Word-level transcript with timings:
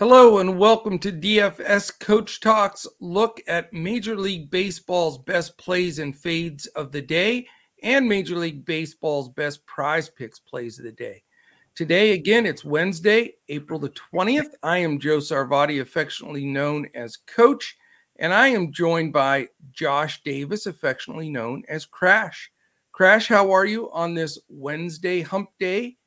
Hello 0.00 0.38
and 0.38 0.58
welcome 0.58 0.98
to 1.00 1.12
DFS 1.12 2.00
Coach 2.00 2.40
Talks. 2.40 2.86
Look 3.00 3.42
at 3.46 3.70
Major 3.74 4.16
League 4.16 4.50
Baseball's 4.50 5.18
best 5.18 5.58
plays 5.58 5.98
and 5.98 6.16
fades 6.16 6.66
of 6.68 6.90
the 6.90 7.02
day 7.02 7.46
and 7.82 8.08
Major 8.08 8.36
League 8.36 8.64
Baseball's 8.64 9.28
best 9.28 9.66
prize 9.66 10.08
picks 10.08 10.38
plays 10.38 10.78
of 10.78 10.86
the 10.86 10.92
day. 10.92 11.22
Today, 11.74 12.12
again, 12.12 12.46
it's 12.46 12.64
Wednesday, 12.64 13.34
April 13.50 13.78
the 13.78 13.90
20th. 13.90 14.54
I 14.62 14.78
am 14.78 15.00
Joe 15.00 15.18
Sarvati, 15.18 15.82
affectionately 15.82 16.46
known 16.46 16.88
as 16.94 17.18
Coach, 17.18 17.76
and 18.16 18.32
I 18.32 18.48
am 18.48 18.72
joined 18.72 19.12
by 19.12 19.48
Josh 19.70 20.22
Davis, 20.22 20.64
affectionately 20.64 21.28
known 21.28 21.62
as 21.68 21.84
Crash. 21.84 22.50
Crash, 22.92 23.28
how 23.28 23.50
are 23.50 23.66
you 23.66 23.92
on 23.92 24.14
this 24.14 24.38
Wednesday 24.48 25.20
hump 25.20 25.50
day? 25.58 25.98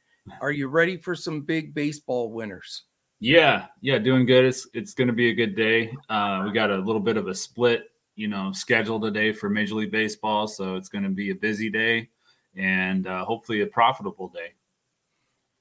Are 0.42 0.52
you 0.52 0.68
ready 0.68 0.98
for 0.98 1.14
some 1.14 1.42
big 1.42 1.76
baseball 1.76 2.32
winners? 2.32 2.86
Yeah, 3.24 3.68
yeah, 3.80 4.00
doing 4.00 4.26
good. 4.26 4.44
It's 4.44 4.68
it's 4.74 4.94
going 4.94 5.08
to 5.08 5.14
be 5.14 5.30
a 5.30 5.34
good 5.34 5.56
day. 5.56 5.96
Uh, 6.10 6.42
we 6.46 6.52
got 6.52 6.70
a 6.70 6.76
little 6.76 7.00
bit 7.00 7.16
of 7.16 7.30
a 7.30 7.34
split, 7.34 7.90
you 8.18 8.28
know, 8.28 8.52
schedule 8.52 9.00
today 9.00 9.32
for 9.32 9.50
Major 9.50 9.76
League 9.76 9.94
Baseball, 9.94 10.46
so 10.46 10.76
it's 10.76 10.90
going 10.90 11.06
to 11.06 11.10
be 11.10 11.30
a 11.30 11.36
busy 11.36 11.70
day 11.70 12.10
and 12.58 13.08
uh, 13.08 13.24
hopefully 13.24 13.62
a 13.62 13.66
profitable 13.66 14.28
day. 14.28 14.52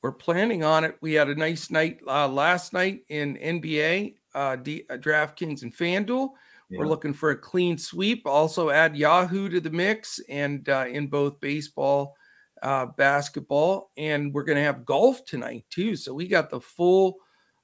We're 0.03 0.11
planning 0.11 0.65
on 0.65 0.83
it. 0.83 0.97
We 1.03 1.13
had 1.13 1.29
a 1.29 1.37
nice 1.37 1.71
night 1.71 2.01
uh, 2.05 2.27
last 2.27 2.73
night 2.73 3.03
in 3.11 3.37
NBA, 3.37 4.17
uh, 4.35 4.57
D- 4.57 4.83
uh, 4.91 4.97
DraftKings, 4.97 5.63
and 5.63 5.73
FanDuel. 5.73 6.31
Yeah. 6.69 6.81
We're 6.81 6.89
looking 6.89 7.15
for 7.15 7.31
a 7.31 7.39
clean 7.39 7.79
sweep. 7.79 8.27
Also, 8.27 8.71
add 8.71 8.97
Yahoo 8.97 9.49
to 9.49 9.61
the 9.61 9.71
mix, 9.71 10.19
and 10.29 10.69
uh, 10.69 10.87
in 10.89 11.07
both 11.07 11.39
baseball, 11.39 12.17
uh, 12.61 12.87
basketball, 12.87 13.93
and 13.97 14.35
we're 14.35 14.43
going 14.43 14.59
to 14.59 14.65
have 14.65 14.85
golf 14.85 15.25
tonight 15.25 15.65
too. 15.71 15.95
So 15.95 16.13
we 16.13 16.27
got 16.27 16.51
the 16.51 16.61
full 16.61 17.19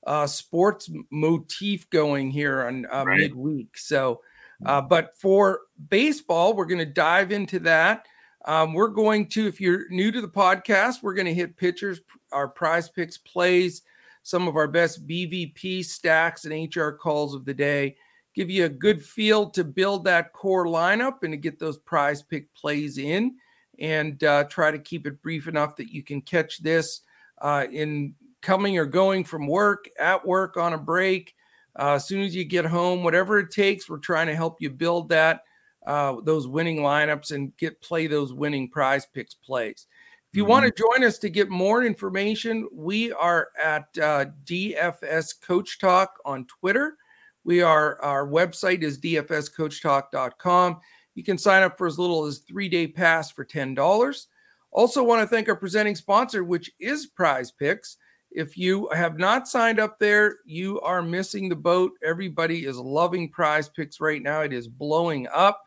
uh, 0.06 0.26
sports 0.26 0.90
motif 1.10 1.88
going 1.90 2.30
here 2.30 2.66
on 2.66 2.86
uh, 2.86 3.04
right. 3.04 3.18
midweek. 3.18 3.76
So, 3.76 4.20
mm. 4.62 4.68
uh, 4.68 4.80
but 4.80 5.16
for 5.16 5.60
baseball, 5.88 6.54
we're 6.54 6.66
going 6.66 6.78
to 6.78 6.86
dive 6.86 7.32
into 7.32 7.58
that. 7.60 8.06
Um, 8.44 8.72
we're 8.72 8.88
going 8.88 9.28
to, 9.30 9.46
if 9.46 9.60
you're 9.60 9.88
new 9.90 10.10
to 10.12 10.20
the 10.20 10.28
podcast, 10.28 11.02
we're 11.02 11.14
going 11.14 11.26
to 11.26 11.34
hit 11.34 11.56
pitchers, 11.56 12.00
our 12.32 12.48
prize 12.48 12.88
picks 12.88 13.18
plays, 13.18 13.82
some 14.22 14.48
of 14.48 14.56
our 14.56 14.68
best 14.68 15.06
BVP 15.06 15.84
stacks 15.84 16.44
and 16.44 16.74
HR 16.74 16.90
calls 16.90 17.34
of 17.34 17.44
the 17.44 17.54
day. 17.54 17.96
Give 18.34 18.50
you 18.50 18.66
a 18.66 18.70
good 18.70 19.04
feel 19.04 19.50
to 19.50 19.64
build 19.64 20.04
that 20.04 20.32
core 20.32 20.66
lineup 20.66 21.22
and 21.22 21.32
to 21.32 21.36
get 21.36 21.58
those 21.58 21.78
prize 21.78 22.22
pick 22.22 22.54
plays 22.54 22.96
in, 22.98 23.36
and 23.80 24.22
uh, 24.22 24.44
try 24.44 24.70
to 24.70 24.78
keep 24.78 25.06
it 25.06 25.20
brief 25.22 25.48
enough 25.48 25.76
that 25.76 25.92
you 25.92 26.04
can 26.04 26.20
catch 26.20 26.62
this 26.62 27.00
uh, 27.40 27.66
in 27.70 28.14
coming 28.42 28.78
or 28.78 28.86
going 28.86 29.24
from 29.24 29.46
work, 29.46 29.88
at 29.98 30.26
work, 30.26 30.56
on 30.56 30.72
a 30.72 30.78
break, 30.78 31.34
uh, 31.78 31.94
as 31.94 32.06
soon 32.06 32.22
as 32.22 32.34
you 32.34 32.44
get 32.44 32.64
home, 32.64 33.04
whatever 33.04 33.38
it 33.38 33.50
takes, 33.50 33.88
we're 33.88 33.98
trying 33.98 34.26
to 34.26 34.34
help 34.34 34.60
you 34.60 34.68
build 34.68 35.08
that 35.10 35.42
uh, 35.86 36.16
those 36.24 36.46
winning 36.46 36.78
lineups 36.78 37.30
and 37.30 37.56
get 37.56 37.80
play 37.80 38.06
those 38.06 38.32
winning 38.32 38.68
prize 38.68 39.06
picks 39.06 39.34
plays. 39.34 39.86
If 40.30 40.36
you 40.36 40.42
mm-hmm. 40.42 40.50
want 40.50 40.66
to 40.66 40.82
join 40.82 41.06
us 41.06 41.18
to 41.18 41.30
get 41.30 41.48
more 41.48 41.84
information, 41.84 42.68
we 42.72 43.12
are 43.12 43.48
at 43.62 43.86
uh, 43.96 44.26
DFS 44.44 45.40
Coach 45.40 45.78
Talk 45.78 46.18
on 46.24 46.46
Twitter. 46.46 46.96
We 47.44 47.62
are 47.62 48.00
our 48.02 48.26
website 48.26 48.82
is 48.82 48.98
dfscoachtalk.com. 48.98 50.80
You 51.14 51.24
can 51.24 51.38
sign 51.38 51.62
up 51.62 51.78
for 51.78 51.86
as 51.86 51.98
little 51.98 52.26
as 52.26 52.38
three 52.40 52.68
day 52.68 52.86
pass 52.88 53.30
for 53.30 53.44
ten 53.44 53.74
dollars. 53.74 54.26
Also, 54.70 55.02
want 55.02 55.22
to 55.22 55.26
thank 55.26 55.48
our 55.48 55.56
presenting 55.56 55.94
sponsor, 55.94 56.44
which 56.44 56.70
is 56.78 57.06
Prize 57.06 57.50
Picks. 57.50 57.96
If 58.30 58.58
you 58.58 58.88
have 58.92 59.18
not 59.18 59.48
signed 59.48 59.80
up 59.80 59.98
there, 59.98 60.36
you 60.44 60.80
are 60.80 61.02
missing 61.02 61.48
the 61.48 61.56
boat. 61.56 61.92
Everybody 62.04 62.66
is 62.66 62.76
loving 62.76 63.30
prize 63.30 63.68
picks 63.68 64.00
right 64.00 64.22
now. 64.22 64.42
It 64.42 64.52
is 64.52 64.68
blowing 64.68 65.26
up. 65.32 65.62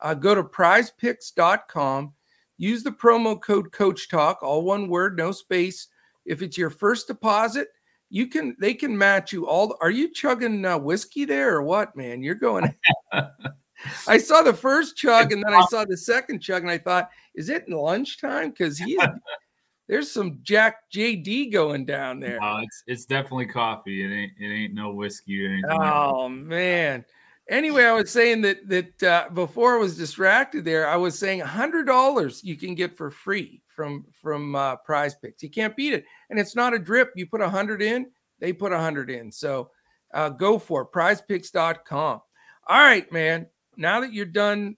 Uh, 0.00 0.14
go 0.14 0.34
to 0.34 0.42
prizepicks.com. 0.42 2.12
Use 2.58 2.82
the 2.82 2.90
promo 2.90 3.40
code 3.40 3.70
Coach 3.70 4.08
Talk, 4.08 4.42
all 4.42 4.62
one 4.62 4.88
word, 4.88 5.16
no 5.16 5.30
space. 5.30 5.88
If 6.24 6.42
it's 6.42 6.56
your 6.56 6.70
first 6.70 7.06
deposit, 7.06 7.68
you 8.08 8.28
can 8.28 8.56
they 8.58 8.72
can 8.72 8.96
match 8.96 9.32
you 9.32 9.46
all. 9.46 9.76
Are 9.80 9.90
you 9.90 10.12
chugging 10.12 10.64
uh, 10.64 10.78
whiskey 10.78 11.24
there 11.24 11.54
or 11.54 11.62
what, 11.62 11.96
man? 11.96 12.22
You're 12.22 12.34
going. 12.34 12.74
I 14.08 14.18
saw 14.18 14.42
the 14.42 14.54
first 14.54 14.96
chug 14.96 15.32
and 15.32 15.42
then 15.44 15.52
I 15.52 15.64
saw 15.66 15.84
the 15.84 15.96
second 15.96 16.40
chug 16.40 16.62
and 16.62 16.70
I 16.70 16.78
thought, 16.78 17.10
is 17.34 17.50
it 17.50 17.68
lunchtime? 17.68 18.50
Because 18.50 18.78
he's 18.78 18.98
there's 19.88 20.10
some 20.10 20.40
Jack 20.42 20.90
JD 20.92 21.52
going 21.52 21.84
down 21.84 22.20
there. 22.20 22.42
Uh, 22.42 22.62
it's 22.62 22.82
it's 22.86 23.04
definitely 23.04 23.46
coffee. 23.46 24.02
It 24.02 24.12
ain't 24.12 24.32
it 24.38 24.52
ain't 24.52 24.74
no 24.74 24.92
whiskey 24.92 25.44
or 25.44 25.52
anything. 25.52 25.70
Oh 25.70 26.28
man. 26.28 27.04
Anyway, 27.48 27.84
I 27.84 27.92
was 27.92 28.10
saying 28.10 28.40
that 28.42 28.68
that 28.68 29.02
uh, 29.02 29.28
before 29.32 29.76
I 29.76 29.78
was 29.78 29.96
distracted 29.96 30.64
there, 30.64 30.88
I 30.88 30.96
was 30.96 31.18
saying 31.18 31.40
hundred 31.40 31.86
dollars 31.86 32.42
you 32.42 32.56
can 32.56 32.74
get 32.74 32.96
for 32.96 33.10
free 33.10 33.62
from 33.68 34.04
from 34.20 34.56
uh, 34.56 34.76
Prize 34.76 35.14
Picks. 35.14 35.42
You 35.42 35.50
can't 35.50 35.76
beat 35.76 35.92
it, 35.92 36.04
and 36.30 36.38
it's 36.38 36.56
not 36.56 36.74
a 36.74 36.78
drip. 36.78 37.12
You 37.14 37.26
put 37.26 37.40
a 37.40 37.48
hundred 37.48 37.82
in, 37.82 38.06
they 38.40 38.52
put 38.52 38.72
a 38.72 38.78
hundred 38.78 39.10
in. 39.10 39.30
So 39.30 39.70
uh, 40.12 40.30
go 40.30 40.58
for 40.58 40.82
it. 40.82 40.88
PrizePicks.com. 40.92 42.20
All 42.68 42.80
right, 42.80 43.10
man. 43.12 43.46
Now 43.76 44.00
that 44.00 44.12
you're 44.12 44.24
done 44.24 44.76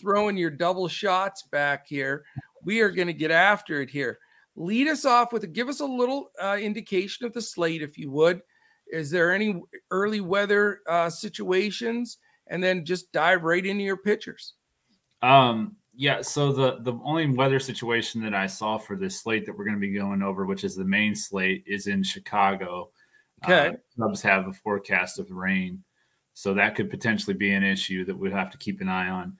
throwing 0.00 0.38
your 0.38 0.50
double 0.50 0.88
shots 0.88 1.42
back 1.42 1.86
here, 1.86 2.24
we 2.64 2.80
are 2.80 2.90
going 2.90 3.08
to 3.08 3.12
get 3.12 3.30
after 3.30 3.82
it 3.82 3.90
here 3.90 4.18
lead 4.56 4.88
us 4.88 5.04
off 5.04 5.32
with 5.32 5.52
give 5.52 5.68
us 5.68 5.80
a 5.80 5.86
little 5.86 6.30
uh, 6.42 6.56
indication 6.60 7.26
of 7.26 7.32
the 7.32 7.42
slate, 7.42 7.82
if 7.82 7.96
you 7.96 8.10
would. 8.10 8.40
Is 8.88 9.10
there 9.10 9.32
any 9.32 9.60
early 9.90 10.20
weather 10.20 10.80
uh, 10.88 11.10
situations? 11.10 12.18
And 12.48 12.62
then 12.62 12.84
just 12.84 13.10
dive 13.10 13.42
right 13.42 13.64
into 13.64 13.82
your 13.82 13.96
pitchers. 13.96 14.54
Um, 15.20 15.76
yeah. 15.94 16.22
So 16.22 16.52
the 16.52 16.78
the 16.80 16.96
only 17.04 17.26
weather 17.28 17.58
situation 17.58 18.22
that 18.22 18.34
I 18.34 18.46
saw 18.46 18.78
for 18.78 18.96
this 18.96 19.20
slate 19.20 19.46
that 19.46 19.56
we're 19.56 19.64
going 19.64 19.76
to 19.76 19.80
be 19.80 19.92
going 19.92 20.22
over, 20.22 20.46
which 20.46 20.62
is 20.62 20.76
the 20.76 20.84
main 20.84 21.14
slate, 21.14 21.64
is 21.66 21.88
in 21.88 22.02
Chicago. 22.02 22.90
Okay. 23.44 23.68
Uh, 23.68 24.06
Cubs 24.06 24.22
have 24.22 24.46
a 24.46 24.52
forecast 24.52 25.18
of 25.18 25.30
rain, 25.30 25.82
so 26.34 26.54
that 26.54 26.76
could 26.76 26.88
potentially 26.88 27.34
be 27.34 27.52
an 27.52 27.64
issue 27.64 28.04
that 28.04 28.16
we'd 28.16 28.32
have 28.32 28.50
to 28.50 28.58
keep 28.58 28.80
an 28.80 28.88
eye 28.88 29.08
on. 29.08 29.36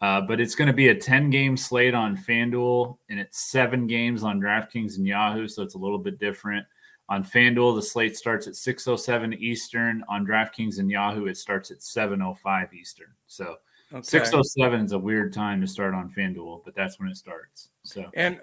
Uh, 0.00 0.20
but 0.20 0.40
it's 0.40 0.54
going 0.54 0.66
to 0.66 0.72
be 0.72 0.88
a 0.88 0.94
10 0.94 1.28
game 1.28 1.56
slate 1.56 1.94
on 1.94 2.16
FanDuel 2.16 2.96
and 3.10 3.20
it's 3.20 3.50
seven 3.50 3.86
games 3.86 4.22
on 4.22 4.40
DraftKings 4.40 4.96
and 4.96 5.06
Yahoo. 5.06 5.46
So 5.46 5.62
it's 5.62 5.74
a 5.74 5.78
little 5.78 5.98
bit 5.98 6.18
different. 6.18 6.66
On 7.10 7.22
FanDuel, 7.22 7.74
the 7.74 7.82
slate 7.82 8.16
starts 8.16 8.46
at 8.46 8.54
6.07 8.54 9.38
Eastern. 9.38 10.02
On 10.08 10.24
DraftKings 10.26 10.78
and 10.78 10.90
Yahoo, 10.90 11.26
it 11.26 11.36
starts 11.36 11.70
at 11.70 11.78
7.05 11.80 12.72
Eastern. 12.72 13.08
So 13.26 13.56
okay. 13.92 14.00
6.07 14.00 14.84
is 14.86 14.92
a 14.92 14.98
weird 14.98 15.34
time 15.34 15.60
to 15.60 15.66
start 15.66 15.92
on 15.92 16.08
FanDuel, 16.08 16.64
but 16.64 16.74
that's 16.74 16.98
when 16.98 17.08
it 17.08 17.16
starts. 17.16 17.68
So, 17.82 18.10
and 18.14 18.38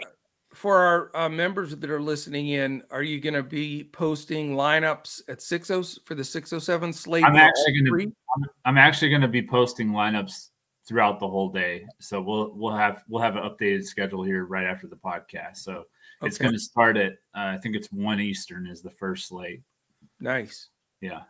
for 0.54 0.78
our 0.78 1.16
uh, 1.16 1.30
members 1.30 1.76
that 1.76 1.90
are 1.90 2.02
listening 2.02 2.50
in, 2.50 2.84
are 2.92 3.04
you 3.04 3.20
going 3.20 3.34
to 3.34 3.44
be 3.44 3.90
posting 3.94 4.56
lineups 4.56 5.22
at 5.28 5.42
60 5.42 6.02
for 6.04 6.14
the 6.14 6.24
607 6.24 6.94
slate? 6.94 7.24
I'm 7.24 7.36
actually 7.36 7.82
going 7.82 8.12
to 8.12 8.50
I'm 8.66 8.78
actually 8.78 9.10
going 9.10 9.22
to 9.22 9.28
be 9.28 9.42
posting 9.42 9.90
lineups 9.90 10.50
throughout 10.88 11.20
the 11.20 11.28
whole 11.28 11.50
day. 11.50 11.86
So 12.00 12.22
we'll 12.22 12.54
we'll 12.56 12.76
have 12.76 13.04
we'll 13.08 13.22
have 13.22 13.36
an 13.36 13.44
updated 13.44 13.86
schedule 13.86 14.24
here 14.24 14.46
right 14.46 14.66
after 14.66 14.88
the 14.88 14.96
podcast. 14.96 15.58
So 15.58 15.74
okay. 15.74 15.86
it's 16.22 16.38
going 16.38 16.54
to 16.54 16.60
start 16.60 16.98
at 16.98 17.14
uh, 17.36 17.54
I 17.54 17.58
think 17.62 17.76
it's 17.76 17.92
one 17.92 18.20
Eastern 18.20 18.68
is 18.68 18.82
the 18.82 18.92
first 18.92 19.28
slate. 19.28 19.62
Nice. 20.20 20.70
Yeah. 21.02 21.22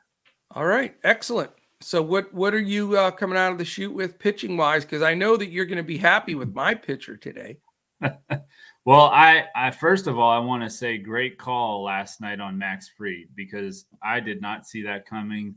All 0.52 0.66
right. 0.66 0.96
Excellent. 1.04 1.52
So 1.82 2.02
what 2.02 2.34
what 2.34 2.54
are 2.54 2.60
you 2.60 2.98
uh, 2.98 3.12
coming 3.12 3.38
out 3.38 3.52
of 3.52 3.58
the 3.58 3.66
chute 3.66 3.94
with 3.94 4.20
pitching 4.20 4.58
wise? 4.58 4.86
Because 4.86 5.02
I 5.02 5.14
know 5.14 5.38
that 5.38 5.50
you're 5.50 5.66
going 5.66 5.78
to 5.78 5.84
be 5.84 5.98
happy 5.98 6.36
with 6.36 6.54
my 6.54 6.74
pitcher 6.74 7.18
today. 7.18 7.58
well, 8.86 9.06
I, 9.06 9.46
I 9.56 9.72
first 9.72 10.08
of 10.08 10.18
all 10.18 10.30
I 10.30 10.40
want 10.40 10.64
to 10.64 10.70
say 10.70 10.98
great 10.98 11.38
call 11.38 11.84
last 11.84 12.22
night 12.22 12.40
on 12.40 12.58
Max 12.58 12.90
Fried 12.96 13.30
because 13.36 13.86
I 14.04 14.20
did 14.20 14.42
not 14.42 14.68
see 14.68 14.84
that 14.84 15.08
coming. 15.08 15.56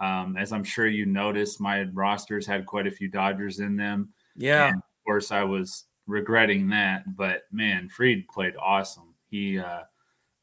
Um, 0.00 0.36
as 0.38 0.52
I'm 0.52 0.64
sure 0.64 0.86
you 0.86 1.06
noticed, 1.06 1.60
my 1.60 1.82
rosters 1.92 2.46
had 2.46 2.66
quite 2.66 2.86
a 2.86 2.90
few 2.90 3.08
Dodgers 3.08 3.60
in 3.60 3.76
them. 3.76 4.08
Yeah. 4.34 4.68
And 4.68 4.76
of 4.76 4.82
course, 5.04 5.30
I 5.30 5.44
was 5.44 5.84
regretting 6.06 6.68
that, 6.70 7.16
but 7.16 7.42
man, 7.52 7.88
Fried 7.88 8.26
played 8.28 8.54
awesome. 8.60 9.14
He, 9.28 9.58
uh, 9.58 9.82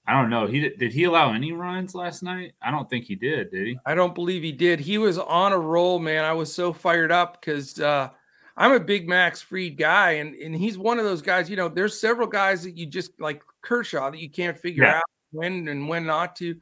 I 0.08 0.14
don't 0.14 0.30
know. 0.30 0.48
He 0.48 0.70
did 0.70 0.94
he 0.94 1.04
allow 1.04 1.34
any 1.34 1.52
runs 1.52 1.94
last 1.94 2.24
night? 2.24 2.54
I 2.62 2.72
don't 2.72 2.90
think 2.90 3.06
he 3.06 3.16
did. 3.16 3.52
Did 3.52 3.68
he? 3.68 3.80
I 3.86 3.94
don't 3.94 4.16
believe 4.16 4.42
he 4.42 4.54
did. 4.54 4.80
He 4.80 4.98
was 4.98 5.18
on 5.18 5.52
a 5.52 5.60
roll, 5.60 6.00
man. 6.00 6.24
I 6.24 6.32
was 6.32 6.54
so 6.54 6.72
fired 6.72 7.12
up 7.12 7.42
because 7.42 7.78
uh, 7.82 8.10
I'm 8.56 8.72
a 8.72 8.80
big 8.80 9.10
Max 9.10 9.42
Fried 9.42 9.78
guy, 9.78 10.12
and 10.12 10.34
and 10.36 10.56
he's 10.56 10.78
one 10.78 10.98
of 10.98 11.04
those 11.04 11.22
guys. 11.22 11.50
You 11.50 11.58
know, 11.58 11.68
there's 11.68 12.00
several 12.00 12.28
guys 12.28 12.64
that 12.64 12.78
you 12.78 12.86
just 12.86 13.20
like 13.20 13.42
Kershaw 13.62 14.10
that 14.10 14.20
you 14.20 14.30
can't 14.30 14.58
figure 14.58 14.86
yeah. 14.86 14.98
out 14.98 15.04
when 15.32 15.68
and 15.68 15.90
when 15.90 16.06
not 16.06 16.38
to. 16.38 16.56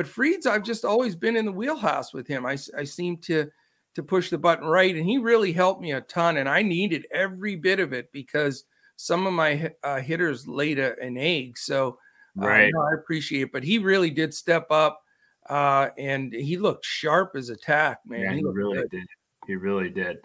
But 0.00 0.06
Fried's, 0.06 0.46
I've 0.46 0.62
just 0.62 0.86
always 0.86 1.14
been 1.14 1.36
in 1.36 1.44
the 1.44 1.52
wheelhouse 1.52 2.14
with 2.14 2.26
him. 2.26 2.46
I, 2.46 2.56
I 2.74 2.84
seem 2.84 3.18
to 3.18 3.50
to 3.94 4.02
push 4.02 4.30
the 4.30 4.38
button 4.38 4.66
right, 4.66 4.96
and 4.96 5.04
he 5.04 5.18
really 5.18 5.52
helped 5.52 5.82
me 5.82 5.92
a 5.92 6.00
ton. 6.00 6.38
And 6.38 6.48
I 6.48 6.62
needed 6.62 7.06
every 7.12 7.54
bit 7.54 7.80
of 7.80 7.92
it 7.92 8.10
because 8.10 8.64
some 8.96 9.26
of 9.26 9.34
my 9.34 9.70
uh, 9.84 10.00
hitters 10.00 10.48
laid 10.48 10.78
a, 10.78 10.98
an 11.00 11.18
egg. 11.18 11.58
So 11.58 11.98
uh, 12.40 12.46
right, 12.46 12.72
I 12.74 12.94
appreciate 12.94 13.42
it. 13.42 13.52
But 13.52 13.62
he 13.62 13.76
really 13.76 14.08
did 14.08 14.32
step 14.32 14.70
up. 14.70 15.02
uh, 15.50 15.90
and 15.98 16.32
he 16.32 16.56
looked 16.56 16.84
sharp 16.84 17.32
as 17.34 17.48
attack, 17.50 17.98
man. 18.06 18.20
Yeah, 18.20 18.32
he, 18.32 18.38
he 18.38 18.44
really 18.44 18.78
good. 18.78 18.90
did. 18.90 19.06
He 19.46 19.56
really 19.56 19.90
did. 19.90 20.18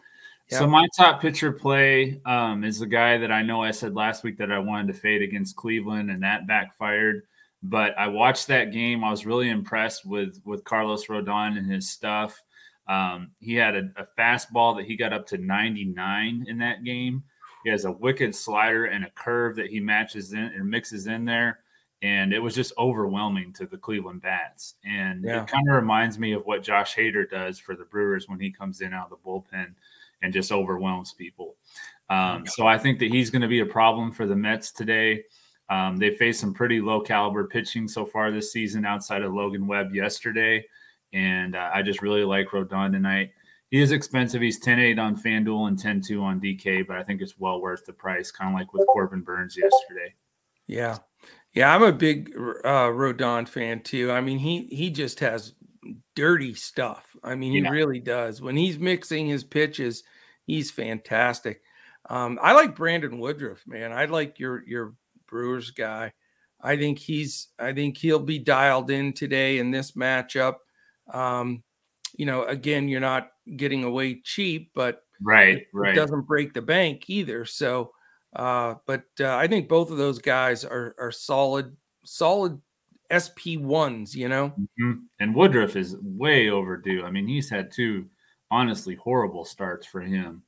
Yeah. 0.50 0.60
So 0.60 0.68
my 0.68 0.88
top 0.96 1.20
pitcher 1.20 1.52
play 1.52 2.22
um, 2.26 2.64
is 2.64 2.80
the 2.80 2.86
guy 2.86 3.18
that 3.18 3.32
I 3.32 3.42
know 3.42 3.64
I 3.64 3.72
said 3.72 3.96
last 3.96 4.24
week 4.24 4.38
that 4.38 4.52
I 4.52 4.60
wanted 4.60 4.94
to 4.94 5.00
fade 5.00 5.24
against 5.24 5.56
Cleveland, 5.56 6.12
and 6.12 6.22
that 6.22 6.46
backfired. 6.46 7.24
But 7.68 7.98
I 7.98 8.08
watched 8.08 8.48
that 8.48 8.72
game. 8.72 9.04
I 9.04 9.10
was 9.10 9.26
really 9.26 9.50
impressed 9.50 10.06
with 10.06 10.40
with 10.46 10.64
Carlos 10.64 11.06
Rodon 11.08 11.58
and 11.58 11.70
his 11.70 11.90
stuff. 11.90 12.42
Um, 12.88 13.32
he 13.40 13.56
had 13.56 13.76
a, 13.76 13.90
a 13.98 14.06
fastball 14.18 14.78
that 14.78 14.86
he 14.86 14.96
got 14.96 15.14
up 15.14 15.26
to 15.28 15.38
99 15.38 16.46
in 16.48 16.58
that 16.60 16.84
game. 16.84 17.24
He 17.64 17.72
has 17.72 17.86
a 17.86 17.92
wicked 17.92 18.36
slider 18.36 18.86
and 18.86 19.04
a 19.04 19.10
curve 19.10 19.56
that 19.56 19.68
he 19.68 19.80
matches 19.80 20.34
in 20.34 20.44
and 20.44 20.70
mixes 20.70 21.08
in 21.08 21.26
there. 21.26 21.60
And 22.04 22.32
it 22.32 22.38
was 22.40 22.54
just 22.54 22.74
overwhelming 22.78 23.54
to 23.54 23.66
the 23.66 23.78
Cleveland 23.78 24.22
Bats. 24.22 24.76
And 24.86 25.24
Yeah. 25.24 25.42
it 25.42 25.48
kind 25.48 25.68
of 25.68 25.76
reminds 25.76 26.20
me 26.20 26.34
of 26.34 26.46
what 26.46 26.62
Josh 26.62 26.96
Hader 26.96 27.28
does 27.28 27.58
for 27.58 27.76
the 27.76 27.86
Brewers 27.86 28.30
when 28.30 28.40
he 28.40 28.52
comes 28.52 28.82
in 28.82 28.94
out 28.94 29.12
of 29.12 29.18
the 29.18 29.28
bullpen 29.28 29.74
and 30.22 30.32
just 30.32 30.52
overwhelms 30.52 31.14
people. 31.14 31.56
Um, 32.12 32.46
so 32.46 32.68
I 32.68 32.78
think 32.78 33.00
that 33.00 33.10
he's 33.10 33.32
going 33.32 33.42
to 33.42 33.48
be 33.48 33.62
a 33.62 33.66
problem 33.66 34.12
for 34.12 34.28
the 34.28 34.36
Mets 34.36 34.72
today. 34.72 35.24
Um, 35.70 35.98
they 35.98 36.16
faced 36.16 36.40
some 36.40 36.54
pretty 36.54 36.80
low 36.82 37.02
caliber 37.02 37.48
pitching 37.48 37.88
so 37.88 38.06
far 38.06 38.32
this 38.32 38.52
season 38.52 38.86
outside 38.86 39.24
of 39.24 39.34
Logan 39.34 39.66
Webb 39.68 39.94
yesterday. 39.96 40.66
And 41.14 41.56
uh, 41.56 41.72
I 41.74 41.82
just 41.82 42.02
really 42.02 42.24
like 42.24 42.50
Rodon 42.50 42.92
tonight. 42.92 43.32
He 43.72 43.82
is 43.82 43.92
expensive. 43.92 44.42
He's 44.42 44.60
10 44.60 44.80
8 44.80 45.00
on 45.00 45.16
FanDuel 45.20 45.68
and 45.68 45.80
10 45.80 46.02
2 46.02 46.22
on 46.22 46.40
DK, 46.40 46.86
but 46.88 46.98
I 46.98 47.04
think 47.04 47.22
it's 47.22 47.40
well 47.40 47.62
worth 47.62 47.86
the 47.86 47.94
price, 47.94 48.32
kind 48.32 48.54
of 48.54 48.60
like 48.60 48.74
with 48.74 48.86
Corbin 48.88 49.22
Burnes 49.22 49.58
yesterday. 49.58 50.14
Yeah, 50.68 50.98
yeah, 51.54 51.74
I'm 51.74 51.84
a 51.84 51.92
big 51.92 52.32
uh, 52.36 52.90
Rodon 52.92 53.48
fan 53.48 53.82
too. 53.82 54.12
I 54.12 54.22
mean, 54.22 54.38
he 54.38 54.68
he 54.72 54.90
just 54.92 55.20
has 55.20 55.54
dirty 56.16 56.54
stuff. 56.54 57.06
I 57.24 57.36
mean, 57.36 57.54
he 57.54 57.60
Yeah. 57.60 57.70
really 57.70 58.00
does. 58.00 58.42
When 58.42 58.56
he's 58.56 58.78
mixing 58.80 59.28
his 59.28 59.44
pitches, 59.44 60.04
he's 60.46 60.70
fantastic. 60.72 61.62
Um, 62.10 62.38
I 62.42 62.54
like 62.54 62.76
Brandon 62.76 63.20
Woodruff, 63.20 63.66
man. 63.68 63.92
I 63.92 64.06
like 64.06 64.40
your 64.40 64.64
your 64.68 64.94
Brewers 65.36 65.72
guy. 65.72 66.14
I 66.62 66.78
think 66.78 66.98
he's. 66.98 67.50
I 67.60 67.74
think 67.74 67.98
he'll 67.98 68.20
be 68.24 68.40
dialed 68.40 68.90
in 68.90 69.12
today 69.12 69.60
in 69.60 69.70
this 69.70 69.92
matchup. 69.92 70.56
Um, 71.14 71.62
you 72.18 72.26
know, 72.26 72.46
again, 72.46 72.88
you're 72.88 73.02
not 73.02 73.32
getting 73.58 73.84
away 73.84 74.22
cheap, 74.24 74.72
but 74.74 75.02
Right, 75.22 75.58
it 75.58 75.68
right. 75.74 75.94
doesn't 75.94 76.22
break 76.26 76.54
the 76.54 76.62
bank 76.62 77.10
either. 77.10 77.44
So, 77.44 77.92
uh, 78.34 78.76
but 78.88 79.04
uh, 79.20 79.36
I 79.36 79.48
think 79.48 79.68
both 79.68 79.92
of 79.92 79.98
those 79.98 80.20
guys 80.20 80.64
are 80.64 80.96
are 80.98 81.12
solid, 81.12 81.76
solid 82.06 82.62
SP 83.12 83.58
ones. 83.60 84.16
You 84.16 84.30
know, 84.30 84.54
Mhm. 84.80 85.02
And 85.20 85.36
Woodruff 85.36 85.76
is 85.76 85.98
way 86.02 86.50
overdue. 86.50 87.04
I 87.04 87.12
mean, 87.12 87.28
he's 87.28 87.50
had 87.50 87.70
two 87.74 88.10
honestly 88.50 88.96
horrible 88.96 89.44
starts 89.44 89.86
for 89.86 90.00
him. 90.00 90.42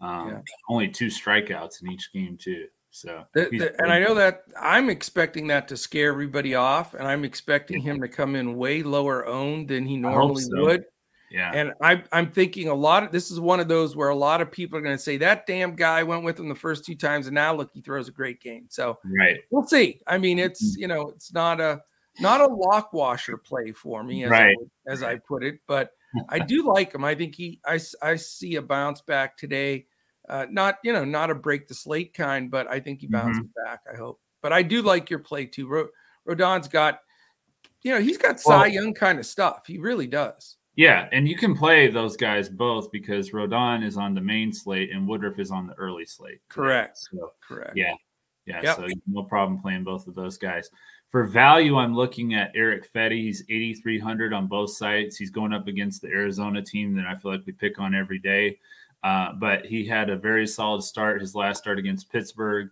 Um, 0.00 0.28
Yeah. 0.30 0.40
Only 0.70 0.88
two 0.88 1.08
strikeouts 1.08 1.82
in 1.82 1.92
each 1.92 2.10
game, 2.14 2.38
too. 2.38 2.68
So, 2.92 3.24
The- 3.34 3.48
the- 3.52 3.80
and 3.80 3.92
I 3.92 4.00
know 4.00 4.14
that 4.14 4.44
I'm 4.60 4.90
expecting 4.90 5.46
that 5.48 5.68
to 5.68 5.76
scare 5.76 6.10
everybody 6.10 6.54
off, 6.54 6.94
and 6.94 7.06
I'm 7.06 7.24
expecting 7.24 7.80
him 7.80 8.00
to 8.00 8.08
come 8.08 8.34
in 8.34 8.56
way 8.56 8.82
lower 8.82 9.26
owned 9.26 9.68
than 9.68 9.86
he 9.86 9.96
normally 9.96 10.42
so. 10.42 10.60
would. 10.62 10.84
yeah. 11.30 11.52
And 11.54 11.72
I, 11.80 12.02
I'm 12.10 12.32
thinking 12.32 12.66
a 12.68 12.74
lot 12.74 13.04
of 13.04 13.12
this 13.12 13.30
is 13.30 13.38
one 13.38 13.60
of 13.60 13.68
those 13.68 13.94
where 13.94 14.08
a 14.08 14.16
lot 14.16 14.40
of 14.40 14.50
people 14.50 14.76
are 14.76 14.82
going 14.82 14.96
to 14.96 15.02
say 15.02 15.16
that 15.18 15.46
damn 15.46 15.76
guy 15.76 16.02
went 16.02 16.24
with 16.24 16.40
him 16.40 16.48
the 16.48 16.54
first 16.56 16.84
two 16.84 16.96
times, 16.96 17.28
and 17.28 17.34
now 17.36 17.54
look, 17.54 17.70
he 17.72 17.80
throws 17.80 18.08
a 18.08 18.12
great 18.12 18.40
game. 18.40 18.66
So 18.68 18.98
right. 19.04 19.38
we'll 19.50 19.66
see. 19.68 20.00
I 20.08 20.18
mean, 20.18 20.40
it's 20.40 20.60
Mm-hmm. 20.72 20.80
you 20.80 20.88
know, 20.88 21.10
it's 21.10 21.32
not 21.32 21.60
a 21.60 21.80
not 22.18 22.40
a 22.40 22.46
lock 22.52 22.92
washer 22.92 23.36
play 23.36 23.70
for 23.70 24.02
me, 24.02 24.24
as 24.24 24.32
I 24.32 24.42
Right. 24.46 24.56
would, 24.58 24.70
as 24.88 25.02
I 25.04 25.16
put 25.18 25.44
it, 25.44 25.60
but 25.68 25.92
I 26.28 26.40
do 26.40 26.66
like 26.66 26.92
him. 26.92 27.04
I 27.04 27.14
think 27.14 27.36
he, 27.36 27.60
I, 27.64 27.78
I 28.02 28.16
see 28.16 28.56
a 28.56 28.62
bounce 28.62 29.00
back 29.00 29.36
today. 29.36 29.86
Uh, 30.30 30.46
not 30.50 30.76
you 30.84 30.92
know, 30.92 31.04
not 31.04 31.28
a 31.30 31.34
break 31.34 31.66
the 31.68 31.74
slate 31.74 32.14
kind, 32.14 32.50
but 32.50 32.66
I 32.70 32.80
think 32.80 33.00
he 33.00 33.06
Mm-hmm. 33.08 33.26
bounces 33.26 33.46
back. 33.64 33.80
I 33.92 33.96
hope. 33.96 34.20
But 34.42 34.52
I 34.52 34.62
do 34.62 34.80
like 34.80 35.10
your 35.10 35.18
play 35.18 35.44
too. 35.44 35.66
Ro- 35.68 35.88
Rodon's 36.26 36.68
got, 36.68 37.00
you 37.82 37.92
know, 37.92 38.00
he's 38.00 38.16
got 38.16 38.40
Cy 38.40 38.56
Well- 38.56 38.68
Young 38.68 38.94
kind 38.94 39.18
of 39.18 39.26
stuff. 39.26 39.66
He 39.66 39.78
really 39.78 40.06
does. 40.06 40.56
Yeah, 40.76 41.08
and 41.12 41.28
you 41.28 41.36
can 41.36 41.54
play 41.54 41.88
those 41.88 42.16
guys 42.16 42.48
both 42.48 42.90
because 42.92 43.30
Rodon 43.32 43.84
is 43.84 43.96
on 43.98 44.14
the 44.14 44.20
main 44.20 44.52
slate 44.52 44.90
and 44.92 45.06
Woodruff 45.06 45.38
is 45.38 45.50
on 45.50 45.66
the 45.66 45.74
early 45.74 46.06
slate. 46.06 46.40
Correct. 46.48 46.96
So, 46.96 47.32
Correct. 47.46 47.72
yeah, 47.76 47.92
yeah. 48.46 48.62
Yep. 48.62 48.76
So 48.76 48.86
no 49.08 49.24
problem 49.24 49.60
playing 49.60 49.84
both 49.84 50.06
of 50.06 50.14
those 50.14 50.38
guys. 50.38 50.70
For 51.10 51.24
value, 51.24 51.76
I'm 51.76 51.94
looking 51.94 52.34
at 52.34 52.52
Erick 52.54 52.90
Fedde. 52.94 53.20
He's 53.20 53.42
8,300 53.50 54.32
on 54.32 54.46
both 54.46 54.70
sites. 54.70 55.16
He's 55.16 55.30
going 55.30 55.52
up 55.52 55.66
against 55.66 56.00
the 56.02 56.08
Arizona 56.08 56.62
team 56.62 56.94
that 56.94 57.04
I 57.06 57.16
feel 57.16 57.32
like 57.32 57.44
we 57.44 57.52
pick 57.52 57.80
on 57.80 57.94
every 57.94 58.20
day. 58.20 58.58
Uh, 59.02 59.32
but 59.32 59.64
he 59.64 59.86
had 59.86 60.10
a 60.10 60.16
very 60.16 60.46
solid 60.46 60.82
start. 60.82 61.20
His 61.20 61.34
last 61.34 61.58
start 61.58 61.78
against 61.78 62.10
Pittsburgh, 62.10 62.70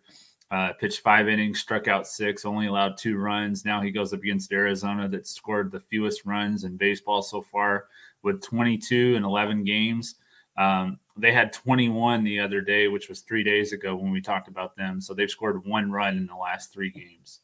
uh, 0.50 0.72
pitched 0.75 1.00
five 1.00 1.28
innings, 1.28 1.60
struck 1.60 1.88
out 1.88 2.06
six, 2.06 2.44
only 2.44 2.66
allowed 2.66 2.96
two 2.96 3.16
runs. 3.16 3.64
Now 3.64 3.80
he 3.80 3.90
goes 3.90 4.12
up 4.12 4.20
against 4.20 4.52
Arizona 4.52 5.08
that 5.08 5.26
scored 5.26 5.70
the 5.70 5.80
fewest 5.80 6.26
runs 6.26 6.64
in 6.64 6.76
baseball 6.76 7.22
so 7.22 7.40
far 7.40 7.86
with 8.22 8.42
22 8.42 9.14
and 9.16 9.25
11 9.25 9.64
games. 9.64 10.16
Um, 10.56 10.98
they 11.16 11.32
had 11.32 11.52
21 11.52 12.25
the 12.25 12.40
other 12.40 12.60
day, 12.60 12.88
which 12.88 13.08
was 13.08 13.20
three 13.20 13.44
days 13.44 13.72
ago 13.72 13.94
when 13.96 14.10
we 14.10 14.20
talked 14.20 14.48
about 14.48 14.76
them. 14.76 15.00
So 15.00 15.14
they've 15.14 15.30
scored 15.30 15.64
one 15.64 15.90
run 15.90 16.16
in 16.16 16.26
the 16.26 16.36
last 16.36 16.72
three 16.72 16.90
games. 16.90 17.40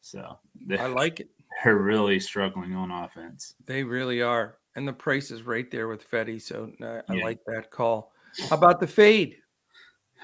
So 0.00 0.38
they, 0.66 0.78
I 0.78 0.86
like 0.86 1.20
it. 1.20 1.28
they're 1.64 1.76
really 1.76 2.18
struggling 2.18 2.74
on 2.74 2.90
offense. 2.90 3.54
They 3.66 3.84
really 3.84 4.22
are. 4.22 4.56
And 4.74 4.88
the 4.88 4.92
price 4.92 5.30
is 5.30 5.42
right 5.42 5.70
there 5.70 5.88
with 5.88 6.08
Fedde. 6.08 6.40
So 6.40 6.72
uh, 6.82 7.02
I 7.08 7.14
Yeah. 7.14 7.24
like 7.24 7.38
that 7.46 7.70
call. 7.70 8.12
How 8.48 8.56
about 8.56 8.80
the 8.80 8.86
fade? 8.86 9.36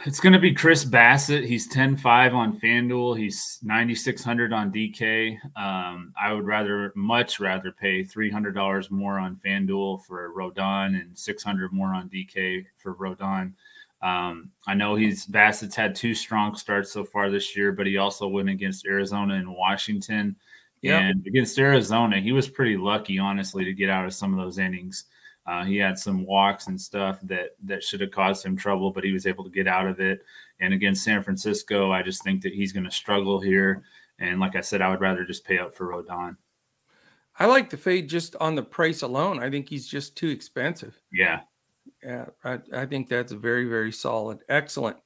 It's 0.07 0.21
going 0.21 0.33
to 0.33 0.39
be 0.39 0.55
Chris 0.55 0.85
Bassitt. 0.85 1.45
He's 1.45 1.67
10 1.67 1.97
5 1.97 2.33
on 2.33 2.59
FanDuel. 2.61 3.19
He's 3.19 3.59
9,600 3.63 4.53
on 4.53 4.71
DK. 4.73 5.37
Um, 5.57 6.13
I 6.19 6.33
would 6.33 6.47
rather, 6.47 6.93
much 6.95 7.41
rather 7.41 7.73
pay 7.73 8.05
$300 8.05 8.91
more 8.93 9.19
on 9.19 9.35
FanDuel 9.37 10.05
for 10.05 10.33
Rodon 10.33 11.01
and 11.01 11.19
600 11.19 11.73
more 11.73 11.89
on 11.95 12.09
DK 12.09 12.65
for 12.77 12.95
Rodon. 12.95 13.55
Um, 14.01 14.53
I 14.69 14.75
know 14.75 14.95
he's 14.95 15.27
Bassitt's 15.27 15.75
had 15.75 15.97
two 15.97 16.15
strong 16.15 16.55
starts 16.55 16.93
so 16.93 17.03
far 17.03 17.29
this 17.29 17.57
year, 17.57 17.73
but 17.73 17.85
he 17.87 17.97
also 17.97 18.29
went 18.29 18.49
against 18.49 18.87
Arizona 18.87 19.35
and 19.35 19.53
Washington. 19.53 20.37
Yep. 20.83 21.03
And 21.03 21.27
against 21.27 21.59
Arizona, 21.59 22.21
he 22.21 22.33
was 22.33 22.49
pretty 22.49 22.77
lucky, 22.77 23.19
honestly, 23.19 23.65
to 23.65 23.73
get 23.73 23.91
out 23.91 24.05
of 24.05 24.15
some 24.15 24.33
of 24.33 24.39
those 24.39 24.59
innings. 24.59 25.05
Uh, 25.47 25.65
he 25.65 25.77
had 25.79 25.99
some 25.99 26.27
walks 26.27 26.67
and 26.67 26.79
stuff 26.81 27.19
that 27.23 27.57
that 27.65 27.83
should 27.83 28.01
have 28.01 28.11
caused 28.11 28.45
him 28.45 28.57
trouble, 28.57 28.91
but 28.91 29.03
he 29.03 29.13
was 29.13 29.27
able 29.27 29.43
to 29.43 29.51
get 29.51 29.67
out 29.67 29.87
of 29.87 29.99
it. 29.99 30.25
And 30.61 30.75
against 30.75 31.05
San 31.05 31.23
Francisco, 31.23 31.91
I 31.91 32.03
just 32.03 32.23
think 32.23 32.43
that 32.43 32.53
he's 32.53 32.73
going 32.73 32.85
to 32.85 32.91
struggle 32.91 33.41
here. 33.41 33.83
And 34.19 34.41
like 34.41 34.57
I 34.57 34.61
said, 34.61 34.83
I 34.83 34.91
would 34.91 35.01
rather 35.01 35.25
just 35.25 35.45
pay 35.45 35.59
up 35.59 35.75
for 35.75 35.87
Rodon. 35.87 36.37
I 37.39 37.47
like 37.47 37.71
the 37.71 37.77
fade 37.77 38.09
just 38.09 38.37
on 38.37 38.57
the 38.57 38.63
price 38.63 39.03
alone. 39.03 39.41
I 39.43 39.49
think 39.49 39.69
he's 39.69 39.87
just 39.87 40.17
too 40.17 40.29
expensive. 40.29 41.01
Yeah. 41.13 41.41
Yeah, 42.03 42.27
I, 42.45 42.59
I 42.73 42.87
think 42.87 43.09
that's 43.09 43.33
very, 43.33 43.65
very 43.65 43.93
solid. 43.93 44.41
Excellent. 44.49 44.99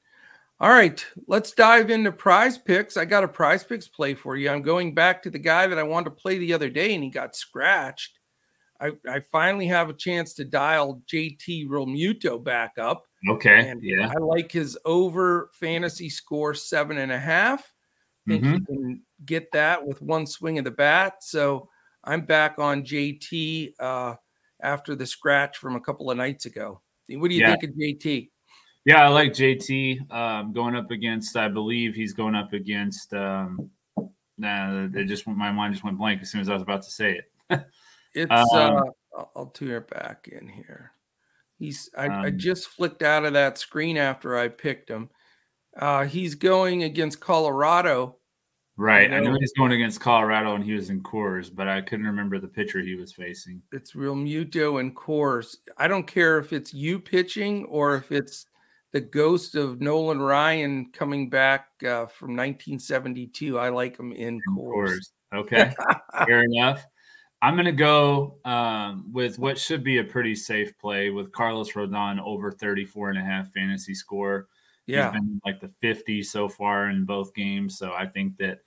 All 0.63 0.71
right, 0.71 1.05
let's 1.27 1.51
dive 1.51 1.91
into 1.91 2.13
prize 2.13 2.57
picks. 2.57 2.97
I 2.97 3.05
got 3.05 3.25
a 3.25 3.29
prize 3.29 3.65
picks 3.65 3.89
play 3.89 4.15
for 4.15 4.37
you. 4.37 4.49
I'm 4.49 4.63
going 4.63 4.95
back 4.95 5.21
to 5.25 5.31
the 5.31 5.39
guy 5.41 5.67
that 5.67 5.77
I 5.77 5.83
wanted 5.83 6.05
to 6.11 6.11
play 6.13 6.39
the 6.39 6.53
other 6.55 6.71
day 6.71 6.95
and 6.95 7.03
he 7.03 7.11
got 7.11 7.35
scratched. 7.35 8.21
I, 8.81 8.93
I 9.09 9.21
finally 9.33 9.67
have 9.67 9.91
a 9.91 9.93
chance 9.93 10.35
to 10.35 10.45
dial 10.45 11.03
JT 11.13 11.67
Realmuto 11.67 12.43
back 12.43 12.75
up. 12.79 13.07
Okay. 13.29 13.71
And 13.71 13.83
yeah. 13.83 14.09
I 14.15 14.21
like 14.21 14.53
his 14.53 14.79
over 14.85 15.51
fantasy 15.53 16.09
score 16.09 16.55
seven 16.55 16.99
and 16.99 17.11
a 17.11 17.19
half. 17.19 17.73
Think 18.29 18.45
Mhm. 18.45 18.53
he 18.61 18.65
can 18.67 19.03
get 19.25 19.51
that 19.51 19.85
with 19.85 20.01
one 20.01 20.27
swing 20.27 20.59
of 20.59 20.65
the 20.65 20.71
bat. 20.71 21.25
So 21.25 21.69
I'm 22.05 22.21
back 22.21 22.61
on 22.61 22.85
JT 22.85 23.75
uh, 23.81 24.15
after 24.63 24.95
the 24.95 25.07
scratch 25.07 25.59
from 25.59 25.75
a 25.75 25.81
couple 25.81 26.09
of 26.09 26.17
nights 26.17 26.47
ago. 26.47 26.83
What 27.09 27.31
do 27.31 27.35
you 27.35 27.41
Yeah. 27.41 27.57
think 27.57 27.65
of 27.65 27.77
JT? 27.77 28.31
Yeah, 28.85 29.05
I 29.05 29.09
like 29.09 29.33
JT 29.33 30.11
um, 30.13 30.53
going 30.53 30.75
up 30.75 30.91
against. 30.91 31.37
I 31.37 31.49
believe 31.49 31.95
he's 31.95 32.13
going 32.13 32.35
up 32.35 32.53
against. 32.53 33.15
Um, 33.15 33.71
nah, 34.39 34.89
it 34.95 35.05
just 35.05 35.27
my 35.27 35.53
mind 35.53 35.75
just 35.75 35.85
went 35.85 35.99
blank 35.99 36.21
as 36.23 36.31
soon 36.31 36.41
as 36.41 36.49
I 36.49 36.55
was 36.55 36.63
about 36.63 36.83
to 36.83 36.91
say 36.91 37.21
it. 37.51 37.65
It's 38.15 38.31
Um, 38.31 38.93
uh, 39.17 39.25
I'll, 39.35 39.47
tune 39.47 39.71
it 39.71 39.89
back 39.89 40.29
in 40.31 40.47
here. 40.47 40.93
He's 41.59 41.89
I, 41.97 42.09
I 42.09 42.27
Um, 42.29 42.39
just 42.39 42.69
flicked 42.69 43.03
out 43.03 43.25
of 43.25 43.33
that 43.33 43.57
screen 43.57 43.97
after 43.97 44.37
I 44.37 44.49
picked 44.49 44.91
him. 44.91 45.09
Uh, 45.79 46.05
he's 46.05 46.35
going 46.35 46.83
against 46.83 47.21
Colorado. 47.21 48.19
Right. 48.77 49.11
I 49.11 49.21
know- 49.21 49.31
know 49.31 49.39
he's 49.41 49.55
going 49.55 49.73
against 49.73 50.01
Colorado 50.03 50.55
and 50.55 50.63
he 50.63 50.75
was 50.75 50.91
in 50.91 51.03
Coors, 51.03 51.51
but 51.55 51.69
I 51.69 51.81
couldn't 51.81 52.05
remember 52.05 52.39
the 52.39 52.49
pitcher 52.49 52.81
he 52.81 52.97
was 52.97 53.15
facing. 53.15 53.63
It's 53.73 53.93
Realmuto 53.93 54.79
and 54.79 54.95
Coors. 54.95 55.57
I 55.79 55.89
don't 55.89 56.07
care 56.07 56.37
if 56.39 56.53
it's 56.53 56.75
you 56.75 56.99
pitching 57.01 57.65
or 57.65 57.97
if 57.97 58.13
it's 58.13 58.45
the 58.93 59.01
ghost 59.01 59.55
of 59.55 59.81
Nolan 59.81 60.21
Ryan 60.21 60.91
coming 60.93 61.31
back 61.31 61.69
uh, 61.83 62.07
from 62.07 62.37
1972. 62.37 63.59
I 63.59 63.71
like 63.71 63.99
him 63.99 64.13
in 64.13 64.35
In 64.35 64.41
Coors. 64.57 64.89
Coors. 64.89 65.11
Okay. 65.35 65.73
Fair 66.27 66.43
enough. 66.51 66.87
I'm 67.41 67.55
going 67.55 67.67
to 67.67 67.73
go 67.73 68.39
um, 68.45 69.11
with 69.13 69.39
what 69.39 69.59
should 69.59 69.83
be 69.83 69.99
a 69.99 70.05
pretty 70.05 70.35
safe 70.35 70.79
play 70.79 71.11
with 71.11 71.33
Carlos 71.33 71.73
Rodon 71.73 72.21
over 72.21 72.53
34 72.53 73.11
and 73.11 73.19
a 73.19 73.23
half 73.23 73.51
fantasy 73.53 73.95
score. 73.95 74.47
Yeah. 74.87 75.11
He's 75.11 75.21
been 75.21 75.41
like 75.45 75.61
the 75.61 75.73
50 75.81 76.23
so 76.23 76.49
far 76.49 76.91
in 76.91 77.05
both 77.05 77.35
games. 77.35 77.79
So 77.79 77.93
I 77.93 78.07
think 78.07 78.37
that, 78.37 78.59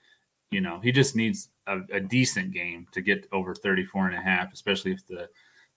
you 0.52 0.60
know, 0.60 0.80
he 0.82 0.92
just 0.92 1.16
needs 1.16 1.50
a, 1.68 1.80
a 1.92 2.00
decent 2.00 2.52
game 2.52 2.88
to 2.92 3.02
get 3.02 3.28
over 3.32 3.54
34 3.54 4.08
and 4.08 4.18
a 4.18 4.22
half, 4.22 4.52
especially 4.52 4.92
if 4.92 5.06
the 5.08 5.30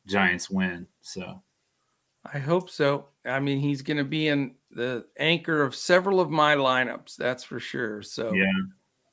Giants 0.07 0.51
win. 0.51 0.87
So 1.03 1.43
I 2.33 2.39
hope 2.39 2.71
so. 2.71 3.09
I 3.27 3.41
mean, 3.41 3.61
he's 3.61 3.83
going 3.83 3.97
to 3.97 4.05
be 4.05 4.29
in 4.29 4.55
the 4.71 5.07
anchor 5.19 5.63
of 5.63 5.75
several 5.75 6.21
of 6.21 6.31
my 6.31 6.57
lineups, 6.57 7.17
that's 7.17 7.45
for 7.45 7.59
sure. 7.59 8.03
So 8.03 8.33
yeah, 8.33 8.53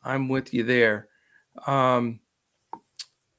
I'm 0.03 0.27
with 0.27 0.53
you 0.53 0.63
there. 0.63 1.07
Um, 1.67 2.19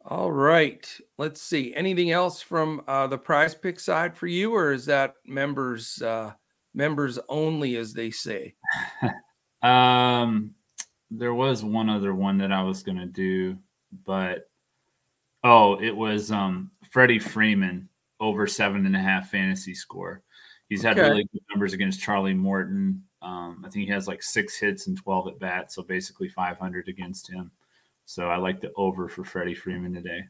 all 0.04 0.30
right. 0.30 0.88
Let's 1.18 1.42
see. 1.42 1.74
Anything 1.74 2.10
else 2.10 2.40
from 2.40 2.82
uh, 2.86 3.06
the 3.08 3.18
prize 3.18 3.54
pick 3.54 3.80
side 3.80 4.16
for 4.16 4.26
you, 4.26 4.54
or 4.54 4.72
is 4.72 4.86
that 4.86 5.14
members 5.26 6.00
uh, 6.00 6.32
members 6.74 7.18
only, 7.28 7.76
as 7.76 7.92
they 7.92 8.10
say? 8.10 8.54
um, 9.62 10.54
there 11.10 11.34
was 11.34 11.64
one 11.64 11.90
other 11.90 12.14
one 12.14 12.38
that 12.38 12.52
I 12.52 12.62
was 12.62 12.82
gonna 12.82 13.06
do, 13.06 13.58
but 14.04 14.48
oh, 15.42 15.80
it 15.80 15.94
was 15.94 16.30
um 16.30 16.70
Freddie 16.90 17.18
Freeman 17.18 17.88
over 18.20 18.46
seven 18.46 18.86
and 18.86 18.96
a 18.96 19.00
half 19.00 19.30
fantasy 19.30 19.74
score. 19.74 20.22
He's 20.68 20.82
had 20.82 20.98
okay. 20.98 21.08
really 21.08 21.28
good 21.32 21.42
numbers 21.50 21.72
against 21.72 22.00
Charlie 22.00 22.34
Morton. 22.34 23.02
Um, 23.22 23.62
I 23.64 23.70
think 23.70 23.86
he 23.86 23.92
has 23.92 24.08
like 24.08 24.22
six 24.22 24.56
hits 24.58 24.86
and 24.86 24.96
12 24.96 25.28
at 25.28 25.38
bats, 25.38 25.74
so 25.74 25.82
basically 25.82 26.28
500 26.28 26.88
against 26.88 27.30
him. 27.30 27.50
So 28.04 28.28
I 28.28 28.36
like 28.36 28.60
the 28.60 28.72
over 28.76 29.08
for 29.08 29.24
Freddie 29.24 29.54
Freeman 29.54 29.94
today. 29.94 30.20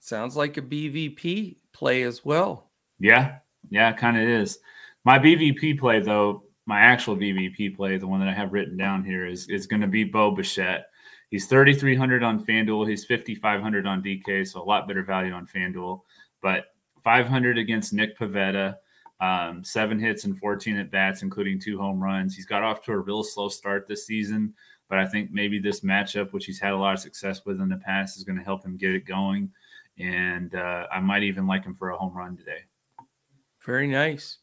Sounds 0.00 0.36
like 0.36 0.56
a 0.56 0.62
BVP 0.62 1.56
play 1.72 2.02
as 2.02 2.24
well. 2.24 2.70
Yeah, 2.98 3.36
yeah, 3.70 3.92
kind 3.92 4.16
of 4.16 4.22
is. 4.22 4.58
My 5.04 5.18
BVP 5.18 5.78
play, 5.78 6.00
though, 6.00 6.44
my 6.66 6.80
actual 6.80 7.16
BVP 7.16 7.76
play, 7.76 7.98
the 7.98 8.06
one 8.06 8.20
that 8.20 8.28
I 8.28 8.34
have 8.34 8.52
written 8.52 8.76
down 8.76 9.04
here, 9.04 9.26
is 9.26 9.48
is 9.48 9.66
going 9.66 9.80
to 9.80 9.86
be 9.86 10.04
Bo 10.04 10.30
Bichette. 10.30 10.86
He's 11.30 11.46
3,300 11.46 12.22
on 12.22 12.44
FanDuel. 12.44 12.88
He's 12.88 13.04
5,500 13.04 13.86
on 13.86 14.02
DK, 14.02 14.46
so 14.46 14.62
a 14.62 14.64
lot 14.64 14.86
better 14.86 15.02
value 15.02 15.32
on 15.32 15.46
FanDuel. 15.46 16.00
But 16.42 16.66
500 17.04 17.58
against 17.58 17.92
Nick 17.92 18.18
Pivetta, 18.18 18.76
um, 19.20 19.62
seven 19.62 19.98
hits 19.98 20.24
and 20.24 20.38
14 20.38 20.76
at 20.78 20.90
bats, 20.90 21.22
including 21.22 21.60
two 21.60 21.78
home 21.78 22.02
runs. 22.02 22.34
He's 22.34 22.46
got 22.46 22.62
off 22.62 22.82
to 22.84 22.92
a 22.92 22.98
real 22.98 23.22
slow 23.22 23.48
start 23.48 23.86
this 23.86 24.06
season. 24.06 24.54
But 24.88 24.98
I 24.98 25.06
think 25.06 25.30
maybe 25.30 25.58
this 25.58 25.80
matchup, 25.80 26.32
which 26.32 26.46
he's 26.46 26.60
had 26.60 26.72
a 26.72 26.76
lot 26.76 26.94
of 26.94 27.00
success 27.00 27.44
with 27.44 27.60
in 27.60 27.68
the 27.68 27.76
past, 27.76 28.16
is 28.16 28.24
going 28.24 28.38
to 28.38 28.44
help 28.44 28.64
him 28.64 28.76
get 28.76 28.92
it 28.92 29.06
going. 29.06 29.50
And 29.98 30.54
uh, 30.54 30.86
I 30.92 31.00
might 31.00 31.22
even 31.22 31.46
like 31.46 31.64
him 31.64 31.74
for 31.74 31.90
a 31.90 31.96
home 31.96 32.14
run 32.14 32.36
today. 32.36 32.64
Very 33.64 33.86
nice. 33.86 34.38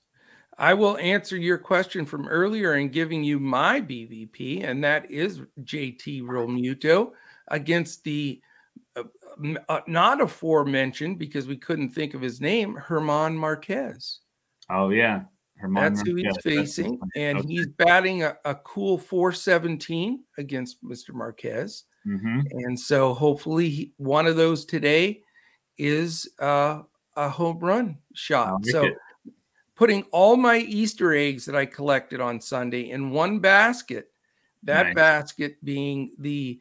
I 0.58 0.74
will 0.74 0.98
answer 0.98 1.38
your 1.38 1.58
question 1.58 2.06
from 2.06 2.28
earlier 2.28 2.76
in 2.76 2.90
giving 2.90 3.24
you 3.24 3.40
my 3.40 3.82
BVP, 3.82 4.64
and 4.64 4.84
that 4.84 5.10
is 5.10 5.42
JT 5.64 6.24
Realmuto 6.24 7.12
against 7.48 8.04
the 8.04 8.42
not 9.88 10.22
aforementioned 10.22 11.20
because 11.20 11.48
we 11.48 11.58
couldn't 11.58 11.90
think 11.90 12.14
of 12.14 12.22
his 12.22 12.42
name, 12.42 12.78
German 12.88 13.38
Marquez. 13.38 14.20
Oh 14.70 14.90
yeah, 14.90 15.24
that's 15.74 16.02
who 16.02 16.16
he's 16.16 16.38
facing, 16.44 17.00
and 17.16 17.40
okay. 17.40 17.48
he's 17.48 17.68
batting 17.68 18.24
a, 18.24 18.38
a, 18.46 18.56
cool 18.56 18.98
417 18.98 20.24
against 20.38 20.84
Mr. 20.84 21.14
Marquez. 21.14 21.84
Mm-hmm. 22.08 22.40
And 22.52 22.80
so 22.80 23.14
hopefully 23.14 23.70
he, 23.70 23.94
one 23.98 24.26
of 24.26 24.36
those 24.36 24.66
today 24.66 25.22
is 25.78 26.30
uh, 26.40 26.82
a 27.16 27.30
home 27.30 27.60
run 27.60 27.98
shot. 28.14 28.66
So 28.66 28.86
it. 28.86 28.94
putting 29.76 30.04
all 30.12 30.36
my 30.36 30.58
Easter 30.58 31.14
eggs 31.14 31.46
that 31.46 31.56
I 31.56 31.66
collected 31.66 32.22
on 32.22 32.42
Sunday 32.42 32.90
in 32.90 33.12
one 33.12 33.40
basket, 33.40 34.12
that 34.64 34.88
nice. 34.88 34.96
basket 34.96 35.64
being 35.64 36.12
the 36.18 36.60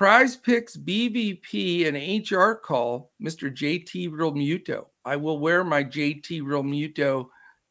prize 0.00 0.34
picks 0.34 0.78
BVP 0.78 1.86
and 1.86 2.30
HR 2.30 2.54
call, 2.54 3.12
Mr. 3.22 3.54
JT 3.54 4.08
Realmuto. 4.08 4.86
I 5.04 5.16
will 5.16 5.38
wear 5.38 5.62
my 5.62 5.84
JT 5.84 6.40
Realmuto 6.40 7.26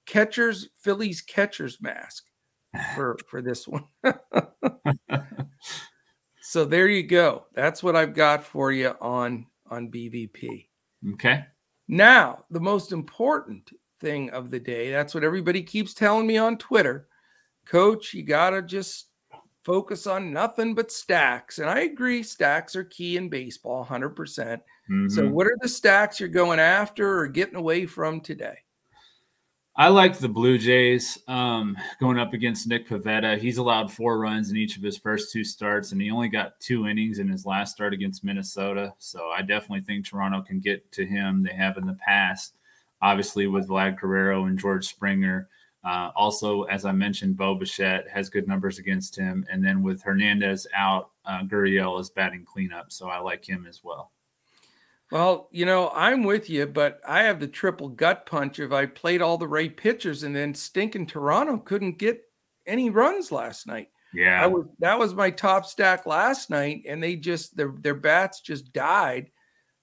catcher's 0.05 0.69
Phillies 0.79 1.24
catcher's 1.24 1.81
mask 1.81 2.25
for 2.93 3.17
for 3.27 3.41
this 3.41 3.67
one. 3.67 3.86
so 6.43 6.65
there 6.65 6.88
you 6.88 7.01
go. 7.01 7.45
That's 7.55 7.81
what 7.81 7.95
I've 7.95 8.13
got 8.13 8.43
for 8.43 8.71
you 8.71 8.93
on 9.01 9.48
on 9.71 9.89
BVP. 9.89 10.67
Okay. 11.13 11.48
Now, 11.88 12.45
the 12.51 12.59
most 12.59 12.91
important 12.91 13.71
thing 14.01 14.29
of 14.29 14.51
the 14.51 14.59
day, 14.59 14.91
that's 14.91 15.15
what 15.15 15.24
everybody 15.24 15.63
keeps 15.63 15.95
telling 15.95 16.27
me 16.27 16.38
on 16.38 16.59
Twitter. 16.59 17.07
Coach, 17.65 18.13
you 18.13 18.21
got 18.21 18.51
to 18.51 18.62
just 18.62 19.08
focus 19.69 20.07
on 20.07 20.33
nothing 20.33 20.73
but 20.73 20.91
stacks. 20.91 21.59
And 21.59 21.69
I 21.69 21.81
agree, 21.81 22.23
stacks 22.23 22.75
are 22.75 22.83
key 22.83 23.17
in 23.17 23.29
baseball 23.29 23.85
100%. 23.85 24.15
percent 24.15 24.61
mm 24.89 25.03
hmm 25.03 25.09
So, 25.09 25.21
mm-hmm. 25.21 25.33
what 25.33 25.45
are 25.45 25.57
the 25.61 25.69
stacks 25.69 26.19
you're 26.19 26.29
going 26.29 26.59
after 26.59 27.19
or 27.19 27.27
getting 27.27 27.55
away 27.55 27.85
from 27.85 28.19
today? 28.19 28.57
I 29.75 29.89
like 29.89 30.17
the 30.17 30.27
Blue 30.27 30.57
Jays 30.57 31.19
um, 31.27 31.77
going 32.01 32.17
up 32.17 32.33
against 32.33 32.67
Nick 32.67 32.89
Pivetta. 32.89 33.38
He's 33.38 33.59
allowed 33.59 33.93
four 33.93 34.19
runs 34.19 34.49
in 34.49 34.57
each 34.57 34.75
of 34.75 34.83
his 34.83 34.97
first 34.97 35.31
two 35.31 35.43
starts, 35.43 35.91
and 35.91 36.01
he 36.01 36.09
only 36.09 36.29
got 36.29 36.59
two 36.59 36.88
innings 36.88 37.19
in 37.19 37.29
his 37.29 37.45
last 37.45 37.75
start 37.75 37.93
against 37.93 38.23
Minnesota. 38.23 38.93
So 38.97 39.27
I 39.27 39.41
definitely 39.43 39.81
think 39.81 40.05
Toronto 40.05 40.41
can 40.41 40.59
get 40.59 40.91
to 40.93 41.05
him. 41.05 41.43
They 41.43 41.53
have 41.53 41.77
in 41.77 41.85
the 41.85 41.97
past, 42.05 42.55
obviously 43.03 43.45
with 43.45 43.69
Vlad 43.69 43.99
Guerrero 43.99 44.45
and 44.45 44.57
George 44.57 44.88
Springer. 44.88 45.47
Uh, 45.83 46.12
also, 46.15 46.63
as 46.63 46.83
I 46.83 46.91
mentioned, 46.91 47.38
Bo 47.38 47.55
Bichette 47.55 48.07
has 48.09 48.29
good 48.29 48.48
numbers 48.48 48.79
against 48.79 49.15
him, 49.15 49.45
and 49.50 49.63
then 49.63 49.81
with 49.81 50.01
Hernandez 50.01 50.67
out, 50.75 51.12
uh, 51.25 51.43
Gurriel 51.43 52.00
is 52.00 52.09
batting 52.09 52.43
cleanup, 52.43 52.91
so 52.91 53.07
I 53.07 53.19
like 53.19 53.48
him 53.48 53.65
as 53.67 53.81
well. 53.83 54.12
Well, 55.12 55.48
you 55.51 55.65
know, 55.65 55.89
I'm 55.95 56.24
with 56.24 56.50
you, 56.50 56.67
but 56.67 57.00
I 57.07 57.24
have 57.24 57.39
the 57.39 57.48
triple 57.48 57.89
gut 57.89 58.25
punch 58.25 58.59
if 58.59 58.71
I 58.71 58.86
played 58.86 59.21
all 59.21 59.38
the 59.38 59.48
right 59.48 59.75
pitchers 59.75 60.24
and 60.24 60.36
then 60.36 60.53
stinking 60.53 61.07
Toronto 61.07 61.57
couldn't 61.57 61.98
get 61.98 62.21
any 62.67 62.89
runs 62.89 63.31
last 63.31 63.65
night. 63.65 63.89
Yeah. 64.13 64.45
Was, 64.45 64.65
that 64.79 65.00
was 65.00 65.15
my 65.15 65.31
top 65.31 65.65
stack 65.65 66.05
last 66.05 66.50
night, 66.50 66.83
and 66.88 67.01
they 67.01 67.15
just 67.15 67.55
their 67.55 67.74
their 67.79 67.95
bats 67.95 68.41
just 68.41 68.71
died. 68.74 69.31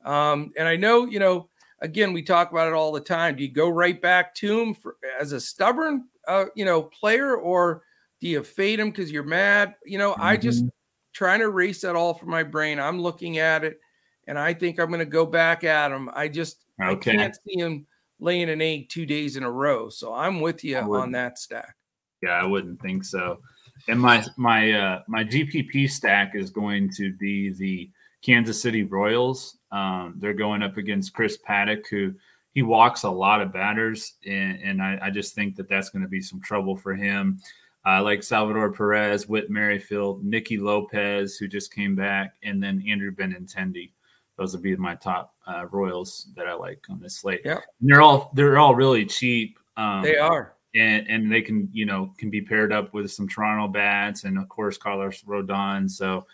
Um, 0.04 0.52
and 0.56 0.68
I 0.68 0.76
know, 0.76 1.06
you 1.06 1.18
know, 1.18 1.48
again, 1.80 2.12
we 2.12 2.22
talk 2.22 2.50
about 2.50 2.68
it 2.68 2.74
all 2.74 2.92
the 2.92 3.00
time. 3.00 3.36
Do 3.36 3.42
you 3.42 3.50
go 3.50 3.68
right 3.68 4.00
back 4.00 4.34
to 4.36 4.60
him 4.60 4.74
for, 4.74 4.96
as 5.20 5.32
a 5.32 5.40
stubborn, 5.40 6.06
uh, 6.26 6.46
you 6.54 6.64
know, 6.64 6.82
player, 6.82 7.36
or 7.36 7.82
do 8.20 8.28
you 8.28 8.42
fade 8.42 8.80
him 8.80 8.90
because 8.90 9.10
you're 9.10 9.22
mad? 9.22 9.74
You 9.84 9.98
know, 9.98 10.12
mm-hmm. 10.12 10.22
I 10.22 10.36
just 10.36 10.60
mm-hmm. 10.60 10.68
trying 11.12 11.40
to 11.40 11.46
erase 11.46 11.82
that 11.82 11.96
all 11.96 12.14
from 12.14 12.30
my 12.30 12.42
brain. 12.42 12.78
I'm 12.78 13.00
looking 13.00 13.38
at 13.38 13.64
it 13.64 13.80
and 14.26 14.38
I 14.38 14.54
think 14.54 14.78
I'm 14.78 14.88
going 14.88 15.00
to 15.00 15.04
go 15.04 15.26
back 15.26 15.64
at 15.64 15.92
him. 15.92 16.10
I 16.12 16.28
just 16.28 16.64
okay. 16.82 17.12
I 17.12 17.16
can't 17.16 17.36
see 17.46 17.60
him 17.60 17.86
laying 18.18 18.50
an 18.50 18.60
egg 18.60 18.88
two 18.88 19.06
days 19.06 19.36
in 19.36 19.42
a 19.42 19.50
row. 19.50 19.88
So 19.88 20.14
I'm 20.14 20.40
with 20.40 20.64
you 20.64 20.78
on 20.78 21.12
that 21.12 21.38
stack. 21.38 21.76
Yeah, 22.22 22.30
I 22.30 22.46
wouldn't 22.46 22.80
think 22.80 23.04
so. 23.04 23.40
And 23.88 24.00
my 24.00 24.24
my 24.36 24.72
uh, 24.72 25.02
my 25.06 25.24
GPP 25.24 25.90
stack 25.90 26.34
is 26.34 26.50
going 26.50 26.90
to 26.96 27.12
be 27.12 27.52
the 27.52 27.90
Kansas 28.26 28.60
City 28.60 28.82
Royals. 28.82 29.56
Um, 29.70 30.14
they're 30.18 30.34
going 30.34 30.62
up 30.62 30.76
against 30.76 31.14
Chris 31.14 31.38
Paddack, 31.38 31.86
who 31.88 32.12
he 32.52 32.62
walks 32.62 33.04
a 33.04 33.10
lot 33.10 33.40
of 33.40 33.52
batters, 33.52 34.14
and, 34.26 34.60
and 34.62 34.82
I, 34.82 34.98
I 35.02 35.10
just 35.10 35.34
think 35.34 35.54
that 35.56 35.68
that's 35.68 35.90
going 35.90 36.02
to 36.02 36.08
be 36.08 36.20
some 36.20 36.40
trouble 36.40 36.76
for 36.76 36.94
him. 36.94 37.38
I 37.84 37.98
uh, 37.98 38.02
like 38.02 38.24
Salvador 38.24 38.72
Perez, 38.72 39.28
Whit 39.28 39.48
Merrifield, 39.48 40.24
Nicky 40.24 40.58
Lopez, 40.58 41.36
who 41.36 41.46
just 41.46 41.72
came 41.72 41.94
back, 41.94 42.34
and 42.42 42.60
then 42.60 42.84
Andrew 42.88 43.14
Benintendi 43.14 43.90
those 44.36 44.52
would 44.52 44.62
be 44.62 44.76
my 44.76 44.94
top 44.94 45.34
uh, 45.46 45.66
Royals 45.70 46.28
that 46.36 46.46
I 46.46 46.54
like 46.54 46.84
on 46.90 47.00
this 47.00 47.18
slate. 47.18 47.40
Yeah, 47.44 47.60
and 47.80 47.90
they're 47.90 48.02
all 48.02 48.30
they're 48.34 48.58
all 48.58 48.74
really 48.74 49.06
cheap. 49.06 49.58
Um, 49.76 50.02
they 50.02 50.16
are, 50.16 50.54
and 50.74 51.06
and 51.08 51.32
they 51.32 51.42
can 51.42 51.68
you 51.72 51.86
know 51.86 52.12
can 52.18 52.30
be 52.30 52.42
paired 52.42 52.72
up 52.72 52.92
with 52.92 53.10
some 53.10 53.28
Toronto 53.28 53.68
bats 53.68 54.24
and 54.24 54.38
of 54.38 54.48
course 54.48 54.76
Carlos 54.76 55.22
Rodon. 55.22 55.90
So 55.90 56.26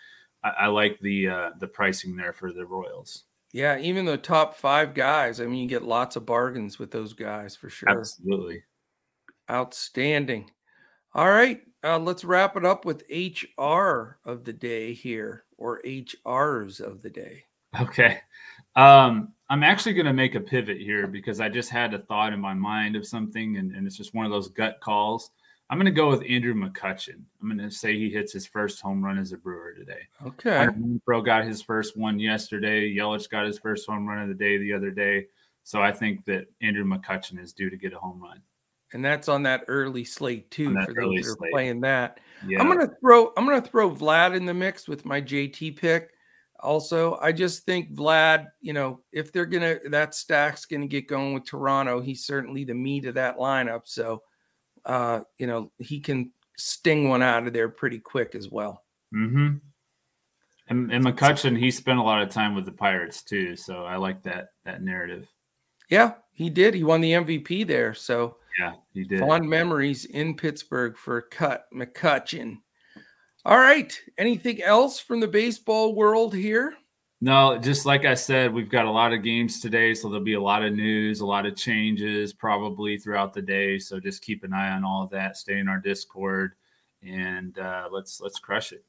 I, 0.43 0.49
I 0.49 0.67
like 0.67 0.99
the 0.99 1.29
uh, 1.29 1.49
the 1.59 1.67
pricing 1.67 2.15
there 2.15 2.33
for 2.33 2.51
the 2.51 2.65
Royals. 2.65 3.23
Yeah, 3.51 3.77
even 3.77 4.05
the 4.05 4.17
top 4.17 4.55
five 4.55 4.93
guys. 4.93 5.39
I 5.39 5.45
mean, 5.45 5.61
you 5.61 5.67
get 5.67 5.83
lots 5.83 6.15
of 6.15 6.25
bargains 6.25 6.79
with 6.79 6.91
those 6.91 7.13
guys 7.13 7.55
for 7.55 7.69
sure. 7.69 7.89
Absolutely, 7.89 8.63
outstanding. 9.49 10.51
All 11.13 11.29
right, 11.29 11.61
uh, 11.83 11.99
let's 11.99 12.25
wrap 12.25 12.57
it 12.57 12.65
up 12.65 12.85
with 12.85 13.03
HR 13.09 14.17
of 14.25 14.45
the 14.45 14.53
day 14.53 14.93
here, 14.93 15.45
or 15.57 15.81
HRs 15.85 16.79
of 16.79 17.01
the 17.01 17.09
day. 17.09 17.45
Okay. 17.79 18.19
Um, 18.75 19.33
I'm 19.49 19.63
actually 19.63 19.93
going 19.93 20.05
to 20.05 20.13
make 20.13 20.35
a 20.35 20.39
pivot 20.39 20.77
here 20.79 21.07
because 21.07 21.39
I 21.39 21.49
just 21.49 21.69
had 21.69 21.93
a 21.93 21.99
thought 21.99 22.33
in 22.33 22.39
my 22.39 22.53
mind 22.53 22.95
of 22.95 23.05
something, 23.05 23.57
and, 23.57 23.71
and 23.71 23.85
it's 23.85 23.97
just 23.97 24.13
one 24.13 24.25
of 24.25 24.31
those 24.31 24.47
gut 24.47 24.79
calls. 24.79 25.31
I'm 25.73 25.79
going 25.79 25.85
to 25.85 25.91
go 25.91 26.07
with 26.07 26.21
Andrew 26.29 26.53
McCutchen. 26.53 27.23
I'm 27.41 27.47
going 27.47 27.57
to 27.57 27.71
say 27.71 27.97
he 27.97 28.07
hits 28.07 28.31
his 28.31 28.45
first 28.45 28.79
home 28.79 29.03
run 29.03 29.17
as 29.17 29.31
a 29.31 29.37
Brewer 29.37 29.73
today. 29.73 30.01
Okay. 30.23 30.67
Pro 31.03 31.19
got 31.19 31.45
his 31.45 31.63
first 31.63 31.97
one 31.97 32.19
yesterday. 32.19 32.95
Yelich 32.95 33.27
got 33.27 33.47
his 33.47 33.57
first 33.57 33.87
home 33.87 34.07
run 34.07 34.21
of 34.21 34.27
the 34.27 34.35
day 34.35 34.59
the 34.59 34.71
other 34.71 34.91
day. 34.91 35.25
So 35.63 35.81
I 35.81 35.91
think 35.91 36.25
that 36.25 36.45
Andrew 36.61 36.85
McCutchen 36.85 37.39
is 37.39 37.53
due 37.53 37.71
to 37.71 37.75
get 37.75 37.91
a 37.91 37.97
home 37.97 38.21
run. 38.21 38.39
And 38.93 39.03
that's 39.03 39.27
on 39.27 39.41
that 39.43 39.63
early 39.67 40.05
slate 40.05 40.51
too 40.51 40.75
for 40.85 40.93
those 40.93 41.23
that 41.23 41.31
are 41.31 41.37
slate. 41.37 41.51
playing 41.51 41.81
that. 41.81 42.19
Yeah. 42.47 42.61
I'm 42.61 42.67
gonna 42.67 42.91
throw 43.01 43.33
I'm 43.35 43.47
gonna 43.47 43.59
throw 43.59 43.89
Vlad 43.89 44.35
in 44.35 44.45
the 44.45 44.53
mix 44.53 44.87
with 44.87 45.05
my 45.05 45.19
JT 45.19 45.77
pick. 45.77 46.11
Also, 46.59 47.17
I 47.19 47.31
just 47.31 47.65
think 47.65 47.95
Vlad, 47.95 48.45
you 48.61 48.73
know, 48.73 48.99
if 49.11 49.31
they're 49.31 49.47
gonna 49.47 49.77
that 49.89 50.13
stack's 50.13 50.65
gonna 50.65 50.85
get 50.85 51.07
going 51.07 51.33
with 51.33 51.45
Toronto, 51.45 51.99
he's 51.99 52.27
certainly 52.27 52.63
the 52.63 52.75
meat 52.75 53.05
of 53.05 53.15
that 53.15 53.39
lineup. 53.39 53.81
So 53.85 54.21
uh, 54.85 55.21
you 55.37 55.47
know, 55.47 55.71
he 55.77 55.99
can 55.99 56.31
sting 56.57 57.09
one 57.09 57.21
out 57.21 57.47
of 57.47 57.53
there 57.53 57.69
pretty 57.69 57.99
quick 57.99 58.35
as 58.35 58.49
well. 58.49 58.83
Mm-hmm. 59.13 59.55
And, 60.69 60.91
and 60.91 61.05
McCutchen, 61.05 61.57
he 61.57 61.71
spent 61.71 61.99
a 61.99 62.03
lot 62.03 62.21
of 62.21 62.29
time 62.29 62.55
with 62.55 62.65
the 62.65 62.71
Pirates 62.71 63.21
too, 63.23 63.55
so 63.55 63.83
I 63.83 63.97
like 63.97 64.23
that 64.23 64.49
that 64.65 64.81
narrative. 64.81 65.27
Yeah, 65.89 66.13
he 66.31 66.49
did. 66.49 66.73
He 66.73 66.83
won 66.83 67.01
the 67.01 67.11
MVP 67.11 67.67
there, 67.67 67.93
so 67.93 68.37
yeah, 68.59 68.73
he 68.93 69.03
did. 69.03 69.19
Fond 69.19 69.49
memories 69.49 70.05
in 70.05 70.35
Pittsburgh 70.35 70.97
for 70.97 71.21
Cut 71.21 71.65
McCutchen. 71.75 72.59
All 73.45 73.57
right. 73.57 73.93
Anything 74.17 74.61
else 74.61 74.99
from 74.99 75.19
the 75.19 75.27
baseball 75.27 75.95
world 75.95 76.33
here? 76.33 76.75
No, 77.23 77.57
just 77.57 77.85
like 77.85 78.03
I 78.03 78.15
said, 78.15 78.53
we've 78.53 78.67
got 78.67 78.85
a 78.85 78.91
lot 78.91 79.13
of 79.13 79.23
games 79.23 79.61
today, 79.61 79.93
so 79.93 80.09
there'll 80.09 80.25
be 80.25 80.33
a 80.33 80.41
lot 80.41 80.61
of 80.61 80.73
news, 80.73 81.21
a 81.21 81.25
lot 81.25 81.45
of 81.45 81.55
changes 81.55 82.33
probably 82.33 82.97
throughout 82.97 83.33
the 83.33 83.41
day. 83.41 83.79
So 83.79 83.97
just 83.97 84.21
keep 84.21 84.43
an 84.43 84.51
eye 84.51 84.71
on 84.71 84.83
all 84.83 85.05
of 85.05 85.09
that. 85.11 85.37
Stay 85.37 85.59
in 85.59 85.69
our 85.69 85.79
Discord, 85.79 86.55
and 87.01 87.57
uh, 87.57 87.87
let's 87.89 88.19
let's 88.19 88.39
crush 88.39 88.73
it. 88.73 88.83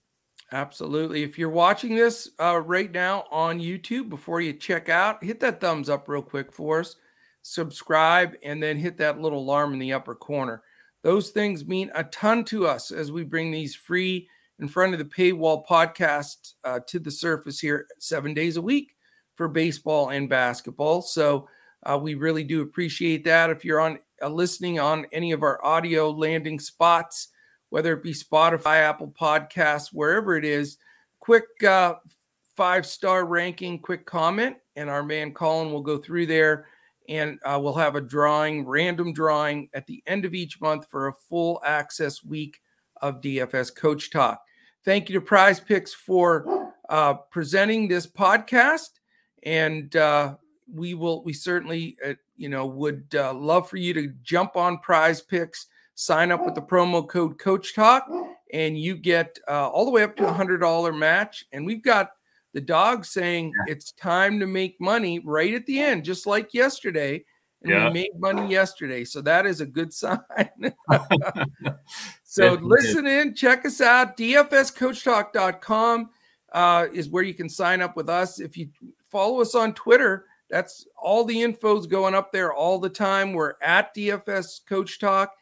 Absolutely. 0.50 1.22
If 1.22 1.38
you're 1.38 1.48
watching 1.48 1.94
this 1.94 2.28
uh, 2.40 2.60
right 2.60 2.90
now 2.90 3.26
on 3.30 3.60
YouTube, 3.60 4.08
before 4.08 4.40
you 4.40 4.52
check 4.52 4.88
out, 4.88 5.22
hit 5.22 5.38
that 5.38 5.60
thumbs 5.60 5.88
up 5.88 6.08
real 6.08 6.20
quick 6.20 6.52
for 6.52 6.80
us. 6.80 6.96
Subscribe, 7.42 8.34
and 8.42 8.60
then 8.60 8.76
hit 8.76 8.96
that 8.96 9.20
little 9.20 9.38
alarm 9.38 9.74
in 9.74 9.78
the 9.78 9.92
upper 9.92 10.16
corner. 10.16 10.60
Those 11.02 11.30
things 11.30 11.68
mean 11.68 11.88
a 11.94 12.02
ton 12.02 12.42
to 12.46 12.66
us 12.66 12.90
as 12.90 13.12
we 13.12 13.22
bring 13.22 13.52
these 13.52 13.76
free 13.76 14.28
in 14.60 14.68
front 14.68 14.92
of 14.92 14.98
the 14.98 15.04
paywall 15.04 15.66
podcast 15.66 16.54
uh, 16.64 16.80
to 16.86 16.98
the 16.98 17.10
surface 17.10 17.58
here 17.58 17.86
seven 17.98 18.34
days 18.34 18.56
a 18.56 18.62
week 18.62 18.94
for 19.34 19.48
baseball 19.48 20.10
and 20.10 20.28
basketball. 20.28 21.02
So 21.02 21.48
uh, 21.84 21.98
we 22.00 22.14
really 22.14 22.44
do 22.44 22.62
appreciate 22.62 23.24
that. 23.24 23.50
If 23.50 23.64
you're 23.64 23.80
on 23.80 23.98
uh, 24.22 24.28
listening 24.28 24.78
on 24.78 25.06
any 25.12 25.32
of 25.32 25.42
our 25.42 25.64
audio 25.64 26.10
landing 26.10 26.58
spots, 26.60 27.28
whether 27.70 27.92
it 27.92 28.02
be 28.02 28.14
Spotify, 28.14 28.78
Apple 28.78 29.12
Podcasts, 29.18 29.88
wherever 29.92 30.36
it 30.36 30.44
is, 30.44 30.78
quick 31.18 31.44
uh, 31.66 31.94
five 32.56 32.86
star 32.86 33.26
ranking, 33.26 33.78
quick 33.78 34.06
comment, 34.06 34.56
and 34.76 34.88
our 34.88 35.02
man 35.02 35.32
Colin 35.32 35.72
will 35.72 35.82
go 35.82 35.98
through 35.98 36.26
there. 36.26 36.66
And 37.08 37.38
uh, 37.44 37.58
we'll 37.60 37.74
have 37.74 37.96
a 37.96 38.00
drawing, 38.00 38.64
random 38.64 39.12
drawing 39.12 39.68
at 39.74 39.86
the 39.86 40.02
end 40.06 40.24
of 40.24 40.32
each 40.32 40.60
month 40.60 40.86
for 40.88 41.08
a 41.08 41.12
full 41.12 41.60
access 41.64 42.24
week 42.24 42.60
of 43.02 43.20
DFS 43.20 43.74
Coach 43.74 44.10
Talk. 44.10 44.40
Thank 44.84 45.08
you 45.08 45.14
to 45.14 45.20
Prize 45.20 45.60
Picks 45.60 45.94
for 45.94 46.72
uh, 46.90 47.14
presenting 47.14 47.88
this 47.88 48.06
podcast, 48.06 48.90
and 49.42 49.94
uh, 49.96 50.36
we 50.70 50.92
will. 50.92 51.24
We 51.24 51.32
certainly, 51.32 51.96
uh, 52.04 52.14
you 52.36 52.50
know, 52.50 52.66
would 52.66 53.06
uh, 53.14 53.32
love 53.32 53.68
for 53.68 53.78
you 53.78 53.94
to 53.94 54.12
jump 54.22 54.56
on 54.56 54.78
Prize 54.78 55.22
Picks, 55.22 55.68
sign 55.94 56.30
up 56.30 56.44
with 56.44 56.54
the 56.54 56.60
promo 56.60 57.08
code 57.08 57.38
Coach 57.38 57.74
Talk, 57.74 58.06
and 58.52 58.78
you 58.78 58.94
get 58.94 59.38
uh, 59.48 59.70
all 59.70 59.86
the 59.86 59.90
way 59.90 60.02
up 60.02 60.16
to 60.16 60.28
a 60.28 60.32
hundred 60.32 60.58
dollar 60.58 60.92
match. 60.92 61.46
And 61.52 61.64
we've 61.64 61.82
got 61.82 62.10
the 62.52 62.60
dog 62.60 63.06
saying 63.06 63.52
it's 63.66 63.92
time 63.92 64.38
to 64.40 64.46
make 64.46 64.78
money 64.82 65.18
right 65.24 65.54
at 65.54 65.64
the 65.64 65.80
end, 65.80 66.04
just 66.04 66.26
like 66.26 66.52
yesterday 66.52 67.24
and 67.64 67.72
yeah. 67.72 67.86
we 67.86 67.92
made 67.94 68.10
money 68.18 68.50
yesterday. 68.50 69.04
So 69.04 69.22
that 69.22 69.46
is 69.46 69.60
a 69.60 69.66
good 69.66 69.92
sign. 69.92 70.20
so 72.34 72.54
listen 72.54 73.06
in, 73.06 73.34
check 73.34 73.64
us 73.64 73.80
out. 73.80 74.16
DFSCoachTalk.com 74.16 76.10
uh, 76.52 76.86
is 76.92 77.08
where 77.08 77.22
you 77.22 77.34
can 77.34 77.48
sign 77.48 77.80
up 77.80 77.94
with 77.94 78.08
us. 78.08 78.40
If 78.40 78.56
you 78.56 78.70
follow 79.10 79.40
us 79.40 79.54
on 79.54 79.72
Twitter, 79.74 80.26
that's 80.50 80.84
all 81.00 81.24
the 81.24 81.42
info's 81.42 81.86
going 81.86 82.14
up 82.14 82.32
there 82.32 82.52
all 82.52 82.80
the 82.80 82.88
time. 82.88 83.32
We're 83.34 83.54
at 83.62 83.94
DFS 83.94 84.66
Coach 84.68 84.98
Talk. 84.98 85.32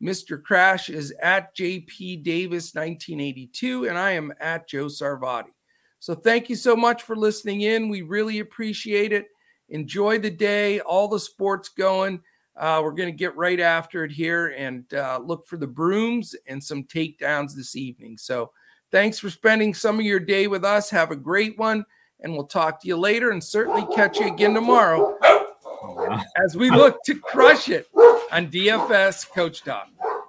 Mr. 0.00 0.40
Crash 0.40 0.88
is 0.88 1.12
at 1.20 1.56
JP 1.56 2.22
Davis 2.22 2.74
1982, 2.74 3.88
and 3.88 3.98
I 3.98 4.12
am 4.12 4.32
at 4.38 4.68
Joe 4.68 4.86
Sarvati. 4.86 5.50
So 5.98 6.14
thank 6.14 6.48
you 6.48 6.54
so 6.54 6.76
much 6.76 7.02
for 7.02 7.16
listening 7.16 7.62
in. 7.62 7.88
We 7.88 8.02
really 8.02 8.38
appreciate 8.38 9.12
it 9.12 9.26
enjoy 9.68 10.18
the 10.18 10.30
day, 10.30 10.80
all 10.80 11.08
the 11.08 11.18
sports 11.18 11.68
going. 11.68 12.20
Uh, 12.56 12.80
we're 12.82 12.92
going 12.92 13.10
to 13.10 13.16
get 13.16 13.36
right 13.36 13.60
after 13.60 14.04
it 14.04 14.10
here 14.10 14.54
and 14.56 14.92
uh, 14.94 15.20
look 15.22 15.46
for 15.46 15.56
the 15.56 15.66
brooms 15.66 16.34
and 16.48 16.62
some 16.62 16.84
takedowns 16.84 17.54
this 17.54 17.76
evening. 17.76 18.16
So, 18.16 18.50
thanks 18.90 19.18
for 19.18 19.28
spending 19.28 19.74
some 19.74 19.98
of 19.98 20.06
your 20.06 20.20
day 20.20 20.46
with 20.46 20.64
us. 20.64 20.88
Have 20.90 21.10
a 21.10 21.16
great 21.16 21.58
one, 21.58 21.84
and 22.20 22.32
we'll 22.32 22.46
talk 22.46 22.80
to 22.80 22.88
you 22.88 22.96
later 22.96 23.30
and 23.30 23.42
certainly 23.42 23.86
catch 23.94 24.18
you 24.18 24.32
again 24.32 24.54
tomorrow 24.54 25.18
as 26.44 26.56
we 26.56 26.70
look 26.70 27.02
to 27.04 27.14
crush 27.18 27.68
it 27.68 27.88
on 28.32 28.50
DFS 28.50 29.30
Coach 29.32 29.62
Talk. 29.62 29.88